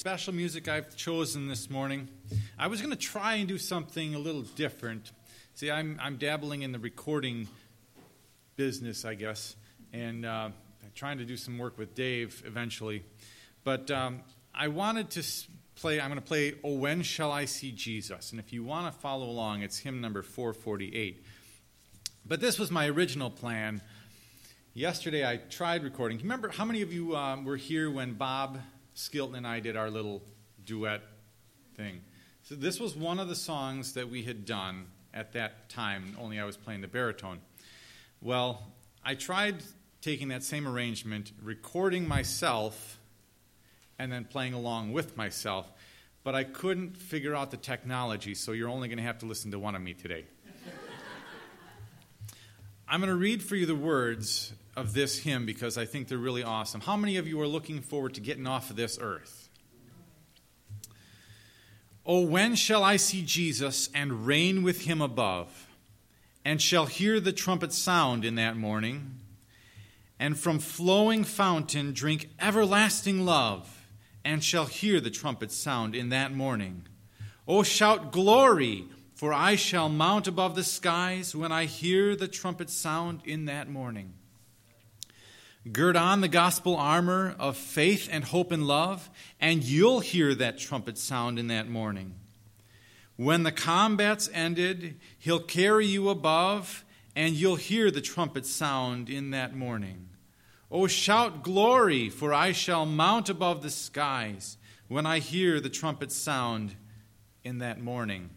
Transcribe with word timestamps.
special 0.00 0.32
music 0.32 0.66
I've 0.66 0.96
chosen 0.96 1.46
this 1.46 1.68
morning. 1.68 2.08
I 2.58 2.68
was 2.68 2.80
going 2.80 2.90
to 2.90 2.96
try 2.96 3.34
and 3.34 3.46
do 3.46 3.58
something 3.58 4.14
a 4.14 4.18
little 4.18 4.40
different. 4.40 5.12
See, 5.52 5.70
I'm, 5.70 5.98
I'm 6.00 6.16
dabbling 6.16 6.62
in 6.62 6.72
the 6.72 6.78
recording 6.78 7.48
business, 8.56 9.04
I 9.04 9.12
guess, 9.12 9.56
and 9.92 10.24
uh, 10.24 10.48
trying 10.94 11.18
to 11.18 11.26
do 11.26 11.36
some 11.36 11.58
work 11.58 11.76
with 11.76 11.94
Dave 11.94 12.42
eventually. 12.46 13.04
But 13.62 13.90
um, 13.90 14.22
I 14.54 14.68
wanted 14.68 15.10
to 15.10 15.22
play, 15.76 16.00
I'm 16.00 16.08
going 16.08 16.18
to 16.18 16.26
play 16.26 16.54
Oh 16.64 16.76
When 16.76 17.02
Shall 17.02 17.30
I 17.30 17.44
See 17.44 17.70
Jesus? 17.70 18.30
And 18.30 18.40
if 18.40 18.54
you 18.54 18.64
want 18.64 18.90
to 18.90 18.98
follow 19.00 19.28
along, 19.28 19.60
it's 19.60 19.80
hymn 19.80 20.00
number 20.00 20.22
448. 20.22 21.26
But 22.24 22.40
this 22.40 22.58
was 22.58 22.70
my 22.70 22.88
original 22.88 23.28
plan. 23.28 23.82
Yesterday 24.72 25.28
I 25.28 25.36
tried 25.36 25.84
recording. 25.84 26.16
Remember 26.16 26.48
how 26.48 26.64
many 26.64 26.80
of 26.80 26.90
you 26.90 27.14
um, 27.14 27.44
were 27.44 27.58
here 27.58 27.90
when 27.90 28.14
Bob 28.14 28.60
Skilton 29.00 29.36
and 29.36 29.46
I 29.46 29.60
did 29.60 29.76
our 29.76 29.90
little 29.90 30.22
duet 30.64 31.00
thing. 31.74 32.02
So 32.42 32.54
this 32.54 32.78
was 32.78 32.94
one 32.94 33.18
of 33.18 33.28
the 33.28 33.34
songs 33.34 33.94
that 33.94 34.10
we 34.10 34.22
had 34.22 34.44
done 34.44 34.86
at 35.14 35.32
that 35.32 35.70
time, 35.70 36.16
only 36.20 36.38
I 36.38 36.44
was 36.44 36.58
playing 36.58 36.82
the 36.82 36.88
baritone. 36.88 37.40
Well, 38.20 38.62
I 39.02 39.14
tried 39.14 39.62
taking 40.02 40.28
that 40.28 40.42
same 40.42 40.68
arrangement, 40.68 41.32
recording 41.42 42.06
myself, 42.06 42.98
and 43.98 44.12
then 44.12 44.24
playing 44.24 44.52
along 44.52 44.92
with 44.92 45.16
myself, 45.16 45.70
but 46.22 46.34
I 46.34 46.44
couldn't 46.44 46.96
figure 46.96 47.34
out 47.34 47.50
the 47.50 47.56
technology, 47.56 48.34
so 48.34 48.52
you're 48.52 48.68
only 48.68 48.88
going 48.88 48.98
to 48.98 49.04
have 49.04 49.18
to 49.20 49.26
listen 49.26 49.50
to 49.52 49.58
one 49.58 49.74
of 49.74 49.80
me 49.80 49.94
today. 49.94 50.26
I'm 52.88 53.00
going 53.00 53.08
to 53.08 53.16
read 53.16 53.42
for 53.42 53.56
you 53.56 53.64
the 53.64 53.74
words 53.74 54.52
of 54.80 54.94
this 54.94 55.18
hymn 55.18 55.46
because 55.46 55.78
I 55.78 55.84
think 55.84 56.08
they're 56.08 56.18
really 56.18 56.42
awesome. 56.42 56.80
How 56.80 56.96
many 56.96 57.18
of 57.18 57.28
you 57.28 57.40
are 57.40 57.46
looking 57.46 57.80
forward 57.80 58.14
to 58.14 58.20
getting 58.20 58.46
off 58.46 58.70
of 58.70 58.76
this 58.76 58.98
earth? 59.00 59.48
Oh, 62.06 62.22
when 62.22 62.56
shall 62.56 62.82
I 62.82 62.96
see 62.96 63.22
Jesus 63.22 63.90
and 63.94 64.26
reign 64.26 64.62
with 64.62 64.86
him 64.86 65.00
above, 65.00 65.68
and 66.44 66.60
shall 66.60 66.86
hear 66.86 67.20
the 67.20 67.32
trumpet 67.32 67.72
sound 67.72 68.24
in 68.24 68.36
that 68.36 68.56
morning, 68.56 69.16
and 70.18 70.38
from 70.38 70.58
flowing 70.58 71.24
fountain 71.24 71.92
drink 71.92 72.30
everlasting 72.40 73.24
love, 73.26 73.86
and 74.24 74.42
shall 74.42 74.66
hear 74.66 74.98
the 75.00 75.10
trumpet 75.10 75.52
sound 75.52 75.94
in 75.94 76.08
that 76.08 76.32
morning? 76.32 76.86
Oh, 77.46 77.62
shout 77.62 78.12
glory! 78.12 78.86
For 79.14 79.34
I 79.34 79.54
shall 79.56 79.90
mount 79.90 80.26
above 80.26 80.54
the 80.54 80.64
skies 80.64 81.36
when 81.36 81.52
I 81.52 81.66
hear 81.66 82.16
the 82.16 82.28
trumpet 82.28 82.70
sound 82.70 83.20
in 83.26 83.44
that 83.44 83.68
morning. 83.68 84.14
Gird 85.70 85.94
on 85.94 86.22
the 86.22 86.28
gospel 86.28 86.74
armor 86.74 87.34
of 87.38 87.54
faith 87.54 88.08
and 88.10 88.24
hope 88.24 88.50
and 88.50 88.66
love, 88.66 89.10
and 89.38 89.62
you'll 89.62 90.00
hear 90.00 90.34
that 90.34 90.58
trumpet 90.58 90.96
sound 90.96 91.38
in 91.38 91.48
that 91.48 91.68
morning. 91.68 92.14
When 93.16 93.42
the 93.42 93.52
combat's 93.52 94.30
ended, 94.32 94.98
he'll 95.18 95.40
carry 95.40 95.86
you 95.86 96.08
above, 96.08 96.82
and 97.14 97.34
you'll 97.34 97.56
hear 97.56 97.90
the 97.90 98.00
trumpet 98.00 98.46
sound 98.46 99.10
in 99.10 99.32
that 99.32 99.54
morning. 99.54 100.08
Oh, 100.70 100.86
shout 100.86 101.42
glory, 101.42 102.08
for 102.08 102.32
I 102.32 102.52
shall 102.52 102.86
mount 102.86 103.28
above 103.28 103.62
the 103.62 103.70
skies 103.70 104.56
when 104.88 105.04
I 105.04 105.18
hear 105.18 105.60
the 105.60 105.68
trumpet 105.68 106.10
sound 106.10 106.74
in 107.44 107.58
that 107.58 107.78
morning. 107.78 108.30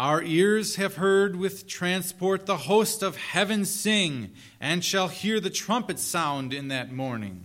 Our 0.00 0.22
ears 0.22 0.76
have 0.76 0.94
heard 0.94 1.36
with 1.36 1.66
transport 1.66 2.46
the 2.46 2.56
host 2.56 3.02
of 3.02 3.18
heaven 3.18 3.66
sing, 3.66 4.30
and 4.58 4.82
shall 4.82 5.08
hear 5.08 5.40
the 5.40 5.50
trumpet 5.50 5.98
sound 5.98 6.54
in 6.54 6.68
that 6.68 6.90
morning. 6.90 7.44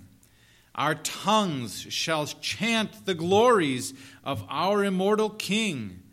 Our 0.73 0.95
tongues 0.95 1.85
shall 1.89 2.27
chant 2.27 3.05
the 3.05 3.13
glories 3.13 3.93
of 4.23 4.45
our 4.47 4.85
immortal 4.85 5.31
King, 5.31 6.03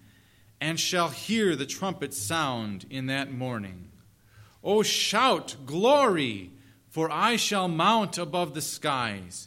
and 0.60 0.80
shall 0.80 1.10
hear 1.10 1.54
the 1.54 1.64
trumpet 1.64 2.12
sound 2.12 2.86
in 2.90 3.06
that 3.06 3.30
morning. 3.30 3.92
O 4.64 4.82
shout, 4.82 5.54
Glory! 5.64 6.50
For 6.88 7.08
I 7.08 7.36
shall 7.36 7.68
mount 7.68 8.18
above 8.18 8.54
the 8.54 8.62
skies 8.62 9.46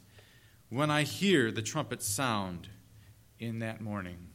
when 0.69 0.89
I 0.89 1.03
hear 1.03 1.51
the 1.51 1.61
trumpet 1.61 2.01
sound 2.01 2.69
in 3.37 3.59
that 3.59 3.81
morning. 3.81 4.29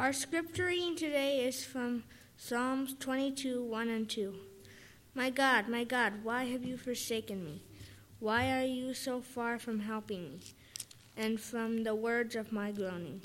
Our 0.00 0.12
scripture 0.12 0.66
reading 0.66 0.94
today 0.94 1.40
is 1.44 1.64
from 1.64 2.04
Psalms 2.36 2.94
22 3.00 3.64
1 3.64 3.88
and 3.88 4.08
2. 4.08 4.32
My 5.12 5.28
God, 5.28 5.68
my 5.68 5.82
God, 5.82 6.22
why 6.22 6.44
have 6.44 6.62
you 6.62 6.76
forsaken 6.76 7.44
me? 7.44 7.64
Why 8.20 8.52
are 8.52 8.64
you 8.64 8.94
so 8.94 9.20
far 9.20 9.58
from 9.58 9.80
helping 9.80 10.22
me 10.22 10.40
and 11.16 11.40
from 11.40 11.82
the 11.82 11.96
words 11.96 12.36
of 12.36 12.52
my 12.52 12.70
groaning? 12.70 13.22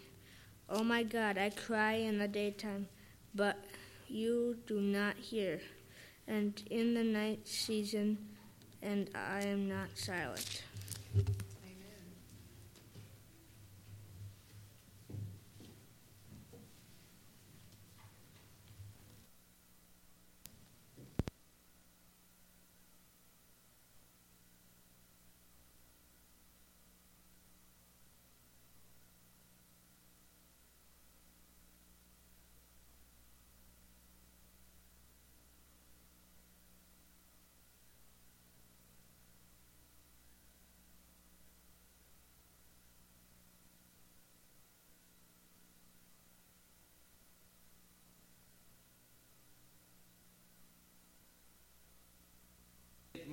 Oh 0.68 0.84
my 0.84 1.04
God, 1.04 1.38
I 1.38 1.52
cry 1.52 1.94
in 1.94 2.18
the 2.18 2.28
daytime, 2.28 2.88
but 3.36 3.64
you 4.08 4.58
do 4.66 4.82
not 4.82 5.16
hear, 5.18 5.62
and 6.28 6.60
in 6.72 6.96
the 6.96 7.04
night 7.04 7.48
season, 7.48 8.18
and 8.82 9.12
I 9.14 9.44
am 9.44 9.70
not 9.70 9.90
silent. 9.94 10.64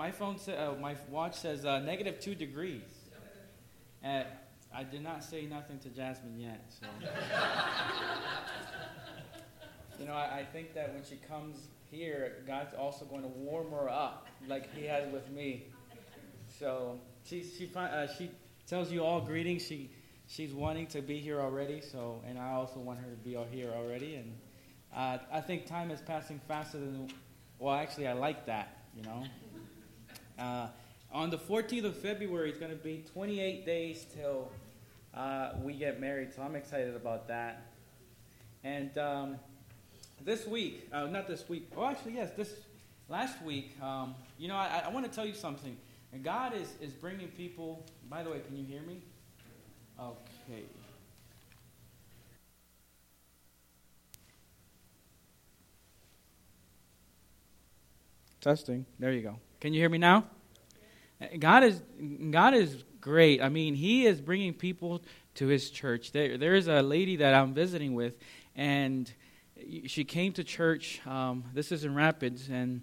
My 0.01 0.11
phone 0.11 0.39
sa- 0.39 0.53
uh, 0.53 0.75
my 0.81 0.97
watch 1.11 1.35
says 1.35 1.67
uh, 1.67 1.79
negative 1.79 2.19
two 2.21 2.35
degrees. 2.35 2.81
And 4.03 4.25
I 4.75 4.83
did 4.83 5.03
not 5.03 5.23
say 5.23 5.45
nothing 5.45 5.79
to 5.81 5.91
Jasmine 5.91 6.41
yet. 6.41 6.73
So, 6.81 6.87
you 9.99 10.07
know, 10.07 10.15
I, 10.15 10.39
I 10.39 10.47
think 10.55 10.73
that 10.73 10.95
when 10.95 11.05
she 11.05 11.17
comes 11.17 11.69
here, 11.91 12.37
God's 12.47 12.73
also 12.73 13.05
going 13.05 13.21
to 13.21 13.29
warm 13.29 13.71
her 13.73 13.91
up, 13.91 14.27
like 14.49 14.75
He 14.75 14.87
has 14.87 15.07
with 15.13 15.31
me. 15.31 15.67
So 16.59 16.99
she 17.25 17.43
she 17.43 17.71
uh, 17.77 18.07
she 18.17 18.31
tells 18.67 18.91
you 18.91 19.05
all 19.05 19.21
greetings. 19.21 19.67
She 19.67 19.91
she's 20.27 20.55
wanting 20.55 20.87
to 20.97 21.03
be 21.03 21.19
here 21.19 21.43
already. 21.43 21.83
So 21.83 22.23
and 22.27 22.39
I 22.39 22.53
also 22.53 22.81
want 22.81 23.01
her 23.01 23.11
to 23.11 23.19
be 23.19 23.37
here 23.53 23.75
already. 23.77 24.15
And 24.15 24.33
uh, 24.97 25.19
I 25.31 25.43
think 25.43 25.67
time 25.67 25.91
is 25.91 26.01
passing 26.01 26.41
faster 26.49 26.79
than. 26.79 27.11
Well, 27.59 27.75
actually, 27.75 28.09
I 28.09 28.15
like 28.15 28.47
that. 28.47 28.79
You 28.97 29.03
know. 29.03 29.25
Uh, 30.41 30.69
on 31.13 31.29
the 31.29 31.37
14th 31.37 31.85
of 31.85 31.97
February, 31.97 32.49
it's 32.49 32.59
going 32.59 32.71
to 32.71 32.77
be 32.77 33.05
28 33.13 33.67
days 33.67 34.07
till 34.17 34.51
uh, 35.13 35.51
we 35.63 35.75
get 35.75 36.01
married, 36.01 36.33
so 36.35 36.41
I'm 36.41 36.57
excited 36.57 36.97
about 36.97 37.29
that. 37.29 37.67
And 38.65 38.97
um, 38.97 39.37
this 40.25 40.47
week, 40.47 40.89
uh, 40.93 41.07
not 41.07 41.29
this 41.29 41.47
week, 41.49 41.69
oh, 41.77 41.85
actually, 41.85 42.15
yes, 42.15 42.31
this 42.37 42.55
last 43.09 43.43
week, 43.43 43.77
um, 43.83 44.15
you 44.39 44.49
know, 44.49 44.57
I, 44.57 44.85
I 44.87 44.89
want 44.89 45.05
to 45.05 45.13
tell 45.13 45.27
you 45.27 45.35
something. 45.35 45.77
And 46.13 46.25
God 46.25 46.55
is, 46.55 46.73
is 46.81 46.93
bringing 46.93 47.29
people, 47.29 47.85
by 48.09 48.23
the 48.23 48.31
way, 48.31 48.41
can 48.47 48.57
you 48.57 48.65
hear 48.65 48.83
me? 48.83 49.03
Okay. 50.01 50.63
Testing. 58.41 58.87
There 58.99 59.13
you 59.13 59.21
go. 59.21 59.37
Can 59.61 59.75
you 59.75 59.81
hear 59.81 59.91
me 59.91 59.99
now? 59.99 60.25
God 61.39 61.65
is 61.65 61.83
God 62.31 62.55
is 62.55 62.83
great. 62.99 63.43
I 63.43 63.51
mean, 63.51 63.75
He 63.75 64.07
is 64.07 64.19
bringing 64.19 64.55
people 64.55 65.03
to 65.35 65.49
His 65.49 65.71
church. 65.71 66.13
There, 66.13 66.39
there 66.39 66.55
is 66.55 66.67
a 66.67 66.81
lady 66.81 67.17
that 67.17 67.35
I'm 67.35 67.53
visiting 67.53 67.93
with, 67.93 68.15
and 68.57 69.13
she 69.87 70.05
came 70.05 70.33
to 70.33 70.45
church. 70.45 71.07
Um, 71.07 71.45
this 71.53 71.73
is 71.73 71.85
in 71.85 71.95
Rapids, 71.95 72.49
and 72.49 72.81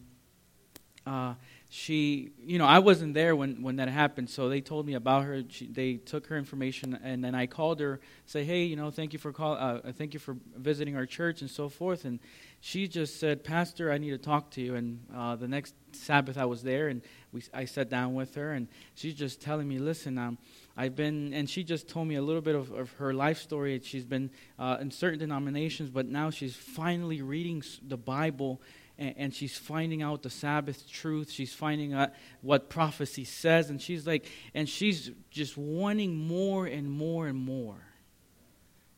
uh, 1.08 1.34
she, 1.70 2.32
you 2.40 2.58
know, 2.58 2.66
I 2.66 2.80
wasn't 2.80 3.14
there 3.14 3.36
when, 3.36 3.62
when 3.62 3.76
that 3.76 3.90
happened, 3.90 4.30
so 4.30 4.48
they 4.48 4.62
told 4.62 4.86
me 4.86 4.94
about 4.94 5.26
her. 5.26 5.44
She, 5.50 5.68
they 5.68 5.96
took 5.96 6.28
her 6.28 6.38
information, 6.38 6.98
and 7.04 7.22
then 7.22 7.36
I 7.36 7.46
called 7.46 7.82
her, 7.82 8.00
say, 8.26 8.46
hey, 8.46 8.64
you 8.64 8.78
know, 8.78 8.90
thank 8.90 9.12
you 9.12 9.20
for 9.20 9.34
call, 9.34 9.56
uh, 9.56 9.92
thank 9.92 10.14
you 10.14 10.20
for 10.20 10.38
visiting 10.56 10.96
our 10.96 11.06
church 11.06 11.42
and 11.42 11.50
so 11.50 11.68
forth. 11.68 12.06
And 12.06 12.20
she 12.62 12.88
just 12.88 13.20
said, 13.20 13.44
Pastor, 13.44 13.92
I 13.92 13.98
need 13.98 14.12
to 14.12 14.18
talk 14.18 14.50
to 14.52 14.62
you. 14.62 14.76
And 14.76 15.06
uh, 15.14 15.36
the 15.36 15.48
next 15.50 15.74
Sabbath 15.92 16.38
I 16.38 16.46
was 16.46 16.64
there, 16.64 16.88
and 16.88 17.02
we, 17.34 17.44
I 17.54 17.66
sat 17.66 17.90
down 17.90 18.14
with 18.14 18.36
her, 18.36 18.54
and 18.54 18.70
she's 18.96 19.16
just 19.16 19.42
telling 19.42 19.68
me, 19.68 19.78
listen, 19.78 20.18
um, 20.18 20.38
I've 20.78 20.96
been, 20.96 21.34
and 21.34 21.50
she 21.50 21.66
just 21.66 21.90
told 21.90 22.08
me 22.08 22.16
a 22.16 22.22
little 22.22 22.42
bit 22.42 22.56
of, 22.56 22.72
of 22.72 22.94
her 22.94 23.14
life 23.14 23.40
story. 23.40 23.82
She's 23.84 24.06
been 24.06 24.32
uh, 24.58 24.78
in 24.80 24.90
certain 24.90 25.20
denominations, 25.20 25.90
but 25.90 26.06
now 26.06 26.30
she's 26.30 26.56
finally 26.56 27.22
reading 27.22 27.62
the 27.86 27.98
Bible 27.98 28.62
and, 29.00 29.14
and, 29.18 29.34
she's 29.34 29.58
finding 29.58 30.02
out 30.02 30.24
the 30.24 30.30
Sabbath 30.30 30.90
truth. 30.90 31.32
She's 31.32 31.54
finding 31.54 31.94
out 31.94 32.12
what 32.42 32.70
prophecy 32.70 33.26
says, 33.26 33.70
and 33.70 33.82
she's 33.82 34.08
like, 34.08 34.26
and 34.54 34.68
she's 34.68 35.12
just 35.30 35.58
wanting 35.58 36.16
more 36.16 36.66
and 36.66 36.90
more 36.90 37.28
and 37.28 37.38
more. 37.38 37.78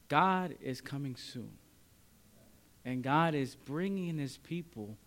God 0.07 0.55
is 0.61 0.81
coming 0.81 1.15
soon. 1.15 1.51
And 2.85 3.03
God 3.03 3.35
is 3.35 3.55
bringing 3.55 4.17
his 4.17 4.37
people 4.37 4.97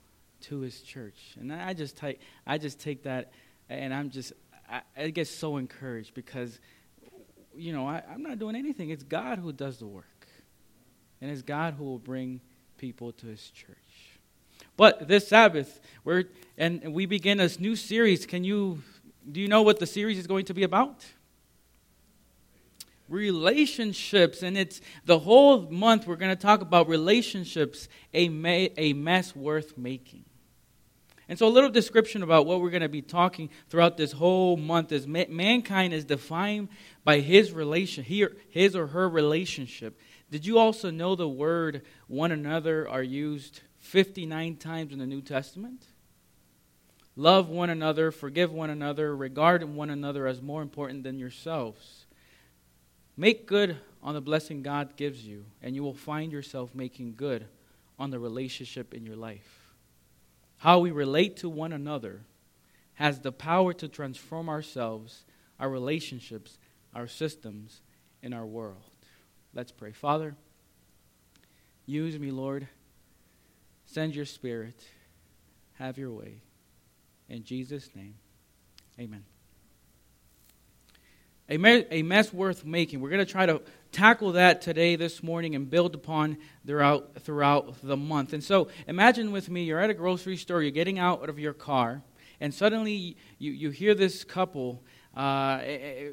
to 0.42 0.60
his 0.60 0.80
church. 0.82 1.36
And 1.38 1.52
I 1.52 1.72
just 1.72 1.96
take, 1.96 2.20
I 2.46 2.58
just 2.58 2.78
take 2.78 3.04
that, 3.04 3.32
and 3.68 3.92
I'm 3.92 4.10
just, 4.10 4.32
I, 4.68 4.82
I 4.96 5.10
get 5.10 5.26
so 5.26 5.56
encouraged 5.56 6.14
because, 6.14 6.60
you 7.54 7.72
know, 7.72 7.88
I, 7.88 8.02
I'm 8.10 8.22
not 8.22 8.38
doing 8.38 8.56
anything. 8.56 8.90
It's 8.90 9.02
God 9.02 9.38
who 9.38 9.52
does 9.52 9.78
the 9.78 9.86
work. 9.86 10.06
And 11.20 11.30
it's 11.30 11.42
God 11.42 11.74
who 11.74 11.84
will 11.84 11.98
bring 11.98 12.40
people 12.78 13.12
to 13.12 13.26
his 13.26 13.50
church. 13.50 14.11
But 14.82 15.06
this 15.06 15.28
Sabbath, 15.28 15.78
we're, 16.02 16.24
and 16.58 16.92
we 16.92 17.06
begin 17.06 17.38
this 17.38 17.60
new 17.60 17.76
series. 17.76 18.26
Can 18.26 18.42
you, 18.42 18.82
do 19.30 19.40
you 19.40 19.46
know 19.46 19.62
what 19.62 19.78
the 19.78 19.86
series 19.86 20.18
is 20.18 20.26
going 20.26 20.46
to 20.46 20.54
be 20.54 20.64
about? 20.64 21.04
relationships. 23.08 24.42
And 24.42 24.58
it's 24.58 24.80
the 25.04 25.20
whole 25.20 25.70
month 25.70 26.08
we're 26.08 26.16
going 26.16 26.36
to 26.36 26.42
talk 26.42 26.62
about 26.62 26.88
relationships 26.88 27.86
a, 28.12 28.28
ma- 28.28 28.72
a 28.76 28.92
mess 28.94 29.36
worth 29.36 29.78
making. 29.78 30.24
And 31.28 31.38
so 31.38 31.46
a 31.46 31.48
little 31.48 31.70
description 31.70 32.24
about 32.24 32.46
what 32.46 32.60
we're 32.60 32.70
going 32.70 32.82
to 32.82 32.88
be 32.88 33.02
talking 33.02 33.50
throughout 33.68 33.96
this 33.96 34.10
whole 34.10 34.56
month 34.56 34.90
is 34.90 35.06
ma- 35.06 35.26
mankind 35.28 35.94
is 35.94 36.04
defined 36.04 36.70
by 37.04 37.20
his 37.20 37.52
relation 37.52 38.02
here 38.02 38.36
his 38.48 38.74
or 38.74 38.88
her 38.88 39.08
relationship. 39.08 39.96
Did 40.32 40.44
you 40.44 40.58
also 40.58 40.90
know 40.90 41.14
the 41.14 41.28
word 41.28 41.82
one 42.08 42.32
another 42.32 42.88
are 42.88 43.04
used 43.04 43.60
59 43.82 44.56
times 44.56 44.92
in 44.92 44.98
the 44.98 45.06
new 45.06 45.20
testament 45.20 45.84
love 47.14 47.48
one 47.48 47.68
another 47.68 48.10
forgive 48.10 48.50
one 48.50 48.70
another 48.70 49.14
regard 49.14 49.62
one 49.62 49.90
another 49.90 50.26
as 50.26 50.40
more 50.40 50.62
important 50.62 51.02
than 51.04 51.18
yourselves 51.18 52.06
Make 53.16 53.46
good 53.46 53.76
on 54.02 54.14
the 54.14 54.20
blessing 54.20 54.62
God 54.62 54.96
gives 54.96 55.24
you, 55.24 55.44
and 55.62 55.74
you 55.74 55.82
will 55.82 55.94
find 55.94 56.32
yourself 56.32 56.74
making 56.74 57.14
good 57.16 57.46
on 57.98 58.10
the 58.10 58.18
relationship 58.18 58.94
in 58.94 59.04
your 59.04 59.16
life. 59.16 59.74
How 60.58 60.78
we 60.78 60.90
relate 60.90 61.36
to 61.38 61.48
one 61.48 61.72
another 61.72 62.22
has 62.94 63.20
the 63.20 63.32
power 63.32 63.72
to 63.74 63.88
transform 63.88 64.48
ourselves, 64.48 65.24
our 65.60 65.68
relationships, 65.68 66.58
our 66.94 67.06
systems, 67.06 67.82
and 68.22 68.32
our 68.32 68.46
world. 68.46 68.82
Let's 69.54 69.72
pray. 69.72 69.92
Father, 69.92 70.34
use 71.84 72.18
me, 72.18 72.30
Lord. 72.30 72.68
Send 73.92 74.14
your 74.14 74.24
spirit. 74.24 74.82
Have 75.74 75.98
your 75.98 76.10
way. 76.10 76.42
In 77.28 77.44
Jesus' 77.44 77.88
name, 77.94 78.14
amen 78.98 79.24
a, 81.52 81.58
me- 81.58 81.84
a 81.90 82.02
mess 82.02 82.32
worth 82.32 82.64
making. 82.64 83.00
We're 83.00 83.10
going 83.10 83.24
to 83.24 83.30
try 83.30 83.46
to 83.46 83.60
tackle 83.90 84.32
that 84.32 84.62
today, 84.62 84.96
this 84.96 85.22
morning, 85.22 85.54
and 85.54 85.68
build 85.68 85.94
upon 85.94 86.38
throughout, 86.66 87.20
throughout 87.20 87.76
the 87.82 87.96
month. 87.96 88.32
And 88.32 88.42
so 88.42 88.68
imagine 88.86 89.32
with 89.32 89.50
me, 89.50 89.64
you're 89.64 89.80
at 89.80 89.90
a 89.90 89.94
grocery 89.94 90.36
store, 90.36 90.62
you're 90.62 90.70
getting 90.70 90.98
out 90.98 91.28
of 91.28 91.38
your 91.38 91.52
car, 91.52 92.02
and 92.40 92.54
suddenly 92.54 93.16
you, 93.38 93.52
you 93.52 93.70
hear 93.70 93.94
this 93.94 94.24
couple 94.24 94.82
uh, 95.14 95.58
eh, 95.62 95.66
eh, 95.66 96.08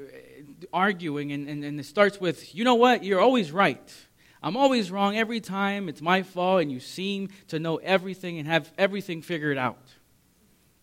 arguing, 0.74 1.32
and, 1.32 1.48
and, 1.48 1.64
and 1.64 1.80
it 1.80 1.86
starts 1.86 2.20
with, 2.20 2.54
you 2.54 2.66
know 2.66 2.76
what, 2.76 3.06
you're 3.06 3.22
always 3.22 3.52
right. 3.52 3.94
I'm 4.42 4.56
always 4.56 4.90
wrong 4.90 5.18
every 5.18 5.42
time. 5.42 5.90
It's 5.90 6.02
my 6.02 6.24
fault, 6.24 6.62
and 6.62 6.72
you 6.72 6.80
seem 6.80 7.30
to 7.50 7.60
know 7.60 7.78
everything 7.78 8.40
and 8.40 8.48
have 8.48 8.72
everything 8.78 9.22
figured 9.22 9.58
out. 9.58 9.94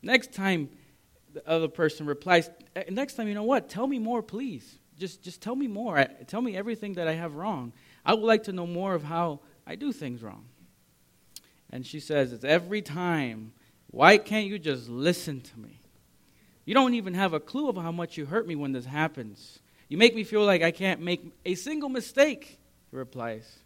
Next 0.03 0.33
time, 0.33 0.69
the 1.33 1.47
other 1.49 1.69
person 1.69 2.07
replies, 2.07 2.51
uh, 2.75 2.83
next 2.91 3.15
time, 3.15 3.29
you 3.29 3.35
know 3.35 3.43
what? 3.43 3.69
Tell 3.69 3.87
me 3.87 3.99
more, 3.99 4.23
please. 4.23 4.79
Just, 4.99 5.23
just 5.23 5.43
tell 5.43 5.55
me 5.55 5.67
more. 5.67 6.07
Tell 6.27 6.41
me 6.41 6.57
everything 6.57 6.95
that 6.95 7.09
I 7.09 7.13
have 7.13 7.35
wrong. 7.35 7.73
I 8.05 8.15
would 8.15 8.25
like 8.25 8.45
to 8.45 8.53
know 8.53 8.67
more 8.67 8.95
of 8.95 9.03
how 9.05 9.41
I 9.67 9.75
do 9.75 9.93
things 9.93 10.23
wrong. 10.23 10.47
And 11.71 11.85
she 11.85 12.01
says, 12.01 12.33
It's 12.33 12.45
every 12.45 12.83
time. 12.83 13.53
Why 13.89 14.19
can't 14.19 14.47
you 14.47 14.59
just 14.59 14.89
listen 14.89 15.41
to 15.41 15.59
me? 15.59 15.81
You 16.65 16.75
don't 16.75 16.95
even 16.95 17.15
have 17.15 17.33
a 17.33 17.41
clue 17.41 17.69
of 17.69 17.77
how 17.77 17.93
much 17.93 18.17
you 18.17 18.27
hurt 18.27 18.47
me 18.47 18.57
when 18.57 18.73
this 18.73 18.85
happens. 18.85 19.61
You 19.89 19.97
make 19.97 20.15
me 20.15 20.25
feel 20.25 20.45
like 20.45 20.63
I 20.63 20.71
can't 20.71 21.01
make 21.01 21.33
a 21.45 21.55
single 21.55 21.89
mistake, 21.89 22.59
replies. 22.97 23.61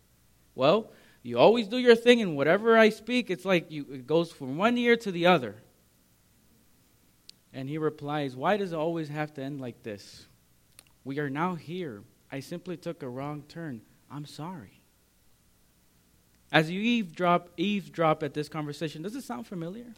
Well, 0.55 0.91
you 1.23 1.39
always 1.39 1.69
do 1.69 1.79
your 1.79 1.97
thing, 1.97 2.21
and 2.21 2.37
whatever 2.37 2.77
I 2.77 2.91
speak, 2.91 3.31
it's 3.31 3.45
like 3.45 3.71
you, 3.71 3.87
it 3.91 4.07
goes 4.07 4.33
from 4.33 4.57
one 4.57 4.77
ear 4.77 4.97
to 4.97 5.13
the 5.13 5.27
other. 5.27 5.57
And 7.53 7.69
he 7.69 7.79
replies, 7.79 8.37
Why 8.37 8.57
does 8.57 8.73
it 8.73 8.77
always 8.77 9.09
have 9.09 9.35
to 9.35 9.43
end 9.43 9.61
like 9.61 9.83
this? 9.83 10.27
We 11.05 11.19
are 11.19 11.31
now 11.31 11.55
here. 11.55 12.03
I 12.31 12.41
simply 12.41 12.77
took 12.77 13.03
a 13.03 13.09
wrong 13.09 13.43
turn. 13.49 13.83
I'm 14.11 14.27
sorry. 14.27 14.81
As 16.53 16.71
you 16.71 16.81
eavesdrop, 16.81 17.51
eavesdrop 17.57 18.23
at 18.23 18.35
this 18.35 18.49
conversation, 18.49 19.03
does 19.03 19.15
it 19.15 19.23
sound 19.23 19.47
familiar? 19.47 19.95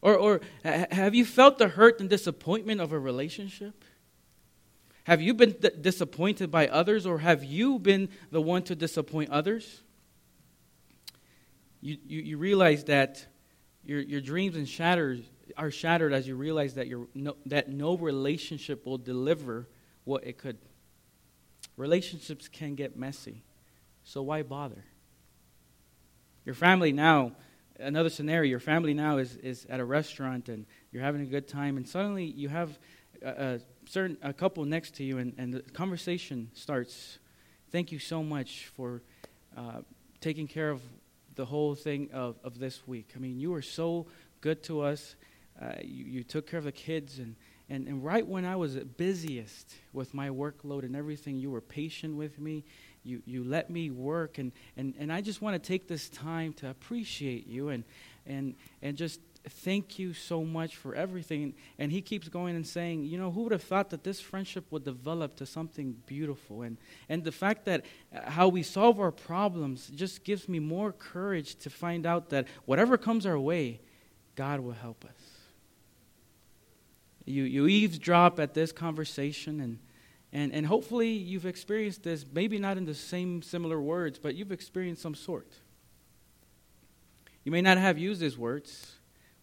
Or, 0.00 0.16
or 0.16 0.40
have 0.62 1.14
you 1.14 1.24
felt 1.24 1.58
the 1.58 1.68
hurt 1.68 2.00
and 2.00 2.08
disappointment 2.08 2.80
of 2.80 2.92
a 2.92 2.98
relationship? 2.98 3.84
Have 5.06 5.22
you 5.22 5.34
been 5.34 5.52
d- 5.52 5.70
disappointed 5.80 6.50
by 6.50 6.66
others, 6.66 7.06
or 7.06 7.18
have 7.18 7.44
you 7.44 7.78
been 7.78 8.08
the 8.32 8.42
one 8.42 8.64
to 8.64 8.74
disappoint 8.74 9.30
others? 9.30 9.82
You, 11.80 11.96
you, 12.04 12.22
you 12.22 12.38
realize 12.38 12.82
that 12.84 13.24
your, 13.84 14.00
your 14.00 14.20
dreams 14.20 14.56
and 14.56 14.68
shatters 14.68 15.20
are 15.56 15.70
shattered 15.70 16.12
as 16.12 16.26
you 16.26 16.34
realize 16.34 16.74
that, 16.74 16.88
your, 16.88 17.06
no, 17.14 17.36
that 17.46 17.68
no 17.68 17.96
relationship 17.96 18.84
will 18.84 18.98
deliver 18.98 19.68
what 20.02 20.26
it 20.26 20.38
could. 20.38 20.58
Relationships 21.76 22.48
can 22.48 22.74
get 22.74 22.96
messy, 22.96 23.44
so 24.02 24.22
why 24.22 24.42
bother? 24.42 24.82
Your 26.44 26.56
family 26.56 26.90
now, 26.90 27.30
another 27.78 28.10
scenario, 28.10 28.50
your 28.50 28.58
family 28.58 28.92
now 28.92 29.18
is, 29.18 29.36
is 29.36 29.66
at 29.70 29.78
a 29.78 29.84
restaurant 29.84 30.48
and 30.48 30.66
you're 30.90 31.04
having 31.04 31.20
a 31.20 31.26
good 31.26 31.46
time, 31.46 31.76
and 31.76 31.88
suddenly 31.88 32.24
you 32.24 32.48
have 32.48 32.76
a, 33.22 33.60
certain 33.86 34.16
a 34.22 34.32
couple 34.32 34.64
next 34.64 34.94
to 34.96 35.04
you, 35.04 35.18
and, 35.18 35.32
and 35.38 35.54
the 35.54 35.60
conversation 35.60 36.50
starts. 36.54 37.18
Thank 37.70 37.92
you 37.92 37.98
so 37.98 38.22
much 38.22 38.70
for 38.76 39.02
uh, 39.56 39.80
taking 40.20 40.46
care 40.46 40.70
of 40.70 40.80
the 41.34 41.44
whole 41.44 41.74
thing 41.74 42.08
of, 42.12 42.36
of 42.42 42.58
this 42.58 42.86
week. 42.86 43.12
I 43.14 43.18
mean, 43.18 43.38
you 43.38 43.50
were 43.50 43.62
so 43.62 44.06
good 44.40 44.62
to 44.64 44.80
us. 44.80 45.16
Uh, 45.60 45.72
you, 45.82 46.04
you 46.04 46.22
took 46.22 46.46
care 46.46 46.58
of 46.58 46.64
the 46.64 46.72
kids, 46.72 47.18
and, 47.18 47.36
and, 47.68 47.86
and 47.88 48.04
right 48.04 48.26
when 48.26 48.44
I 48.44 48.56
was 48.56 48.76
busiest 48.76 49.74
with 49.92 50.14
my 50.14 50.28
workload 50.28 50.82
and 50.84 50.94
everything, 50.94 51.36
you 51.36 51.50
were 51.50 51.60
patient 51.60 52.16
with 52.16 52.38
me. 52.38 52.64
You, 53.04 53.22
you 53.24 53.44
let 53.44 53.70
me 53.70 53.90
work, 53.90 54.38
and, 54.38 54.52
and, 54.76 54.94
and 54.98 55.12
I 55.12 55.20
just 55.20 55.40
want 55.40 55.54
to 55.54 55.64
take 55.64 55.86
this 55.86 56.08
time 56.08 56.52
to 56.54 56.70
appreciate 56.70 57.46
you 57.46 57.68
and, 57.68 57.84
and, 58.26 58.54
and 58.82 58.96
just 58.96 59.20
thank 59.48 59.98
you 59.98 60.12
so 60.12 60.44
much 60.44 60.76
for 60.76 60.94
everything. 60.94 61.54
And 61.78 61.92
he 61.92 62.02
keeps 62.02 62.28
going 62.28 62.56
and 62.56 62.66
saying, 62.66 63.04
you 63.04 63.18
know, 63.18 63.30
who 63.30 63.42
would 63.42 63.52
have 63.52 63.62
thought 63.62 63.90
that 63.90 64.04
this 64.04 64.20
friendship 64.20 64.64
would 64.70 64.84
develop 64.84 65.36
to 65.36 65.46
something 65.46 65.96
beautiful? 66.06 66.62
And, 66.62 66.76
and 67.08 67.22
the 67.22 67.32
fact 67.32 67.64
that 67.66 67.84
uh, 68.14 68.30
how 68.30 68.48
we 68.48 68.62
solve 68.62 69.00
our 69.00 69.12
problems 69.12 69.88
just 69.94 70.24
gives 70.24 70.48
me 70.48 70.58
more 70.58 70.92
courage 70.92 71.56
to 71.56 71.70
find 71.70 72.06
out 72.06 72.30
that 72.30 72.46
whatever 72.64 72.98
comes 72.98 73.24
our 73.26 73.38
way, 73.38 73.80
God 74.34 74.60
will 74.60 74.72
help 74.72 75.04
us. 75.04 75.36
You, 77.24 77.44
you 77.44 77.66
eavesdrop 77.66 78.38
at 78.38 78.54
this 78.54 78.70
conversation, 78.70 79.60
and, 79.60 79.78
and, 80.32 80.52
and 80.52 80.66
hopefully 80.66 81.10
you've 81.10 81.46
experienced 81.46 82.04
this, 82.04 82.24
maybe 82.32 82.58
not 82.58 82.76
in 82.76 82.84
the 82.84 82.94
same 82.94 83.42
similar 83.42 83.80
words, 83.80 84.18
but 84.18 84.34
you've 84.34 84.52
experienced 84.52 85.02
some 85.02 85.14
sort. 85.14 85.52
You 87.44 87.52
may 87.52 87.62
not 87.62 87.78
have 87.78 87.98
used 87.98 88.20
these 88.20 88.36
words, 88.38 88.95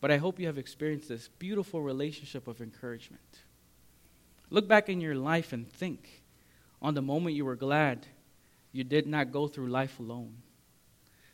but 0.04 0.12
I 0.12 0.18
hope 0.18 0.38
you 0.38 0.48
have 0.48 0.58
experienced 0.58 1.08
this 1.08 1.30
beautiful 1.40 1.82
relationship 1.82 2.50
of 2.50 2.60
encouragement. 2.60 3.40
Look 4.50 4.68
back 4.68 4.90
in 4.90 5.00
your 5.00 5.16
life 5.16 5.54
and 5.54 5.66
think 5.66 6.24
on 6.82 6.94
the 6.94 7.02
moment 7.02 7.38
you 7.38 7.46
were 7.46 7.56
glad 7.56 8.06
you 8.74 8.84
did 8.84 9.08
not 9.08 9.32
go 9.32 9.48
through 9.48 9.68
life 9.68 10.02
alone 10.02 10.44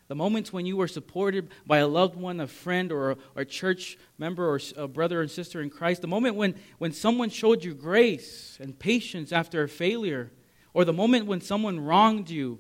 the 0.08 0.16
moments 0.16 0.54
when 0.54 0.68
you 0.68 0.76
were 0.76 0.88
supported 0.88 1.50
by 1.68 1.78
a 1.78 1.88
loved 1.88 2.16
one, 2.16 2.40
a 2.40 2.48
friend, 2.48 2.92
or 2.92 3.16
a, 3.36 3.46
church 3.46 3.98
member, 4.18 4.48
or 4.48 4.60
a 4.76 4.88
brother 4.88 5.22
and 5.22 5.30
sister 5.30 5.62
in 5.62 5.70
Christ, 5.70 6.02
the 6.02 6.08
moment 6.08 6.36
when, 6.36 6.56
when 6.80 6.92
someone 6.92 7.30
showed 7.30 7.64
you 7.64 7.76
grace 7.76 8.58
and 8.60 8.78
patience 8.78 9.32
after 9.32 9.62
a 9.62 9.70
failure, 9.70 10.32
or 10.74 10.84
the 10.84 10.94
moment 10.94 11.28
when 11.28 11.42
someone 11.42 11.80
wronged 11.80 12.28
you 12.32 12.58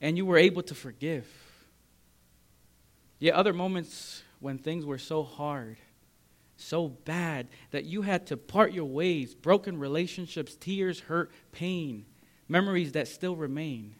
and 0.00 0.16
you 0.16 0.26
were 0.26 0.38
able 0.38 0.62
to 0.62 0.74
forgive. 0.74 1.28
Yet 3.20 3.34
other 3.34 3.52
moments 3.52 4.24
when 4.40 4.58
things 4.58 4.84
were 4.84 4.98
so 4.98 5.22
hard, 5.22 5.78
so 6.56 6.88
bad, 6.88 7.48
that 7.70 7.84
you 7.84 8.02
had 8.02 8.26
to 8.28 8.36
part 8.36 8.72
your 8.72 8.84
ways, 8.84 9.34
broken 9.34 9.78
relationships, 9.78 10.54
tears, 10.54 11.00
hurt, 11.00 11.30
pain, 11.52 12.04
memories 12.48 12.92
that 12.92 13.08
still 13.08 13.36
remain. 13.36 13.94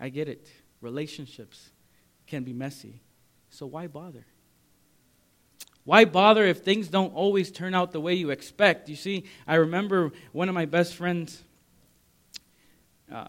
I 0.00 0.08
get 0.08 0.28
it. 0.28 0.48
Relationships 0.80 1.70
can 2.26 2.44
be 2.44 2.52
messy. 2.52 3.00
So 3.50 3.66
why 3.66 3.86
bother? 3.86 4.26
Why 5.84 6.04
bother 6.04 6.44
if 6.44 6.58
things 6.58 6.88
don't 6.88 7.14
always 7.14 7.50
turn 7.50 7.74
out 7.74 7.92
the 7.92 8.00
way 8.00 8.14
you 8.14 8.30
expect? 8.30 8.88
You 8.88 8.96
see, 8.96 9.24
I 9.46 9.54
remember 9.54 10.12
one 10.32 10.48
of 10.48 10.54
my 10.54 10.66
best 10.66 10.94
friends. 10.94 11.42
Uh, 13.10 13.24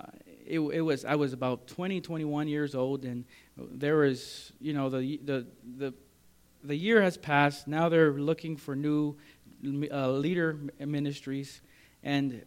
it, 0.46 0.60
it, 0.60 0.82
was 0.82 1.06
I 1.06 1.16
was 1.16 1.32
about 1.32 1.68
20, 1.68 2.02
21 2.02 2.50
years 2.50 2.76
old, 2.76 3.06
and 3.06 3.24
there 3.56 4.00
was 4.00 4.52
you 4.60 4.74
know 4.74 4.90
the 4.90 5.18
the 5.24 5.48
the 5.78 5.94
the 6.63 6.75
year 6.75 7.01
has 7.01 7.18
passed. 7.18 7.68
Now 7.68 7.89
they're 7.89 8.13
looking 8.13 8.58
for 8.58 8.75
new 8.75 9.16
uh, 9.92 10.12
leader 10.12 10.58
ministries, 10.80 11.62
and 12.04 12.44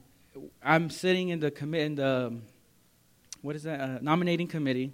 I'm 0.63 0.91
sitting 0.91 1.29
in 1.29 1.41
the 1.41 1.51
commit 1.51 1.83
in 1.83 1.95
the 1.95 2.41
what 3.43 3.57
is 3.57 3.65
that 3.65 3.81
uh, 3.81 3.99
nominating 4.01 4.47
committee, 4.47 4.93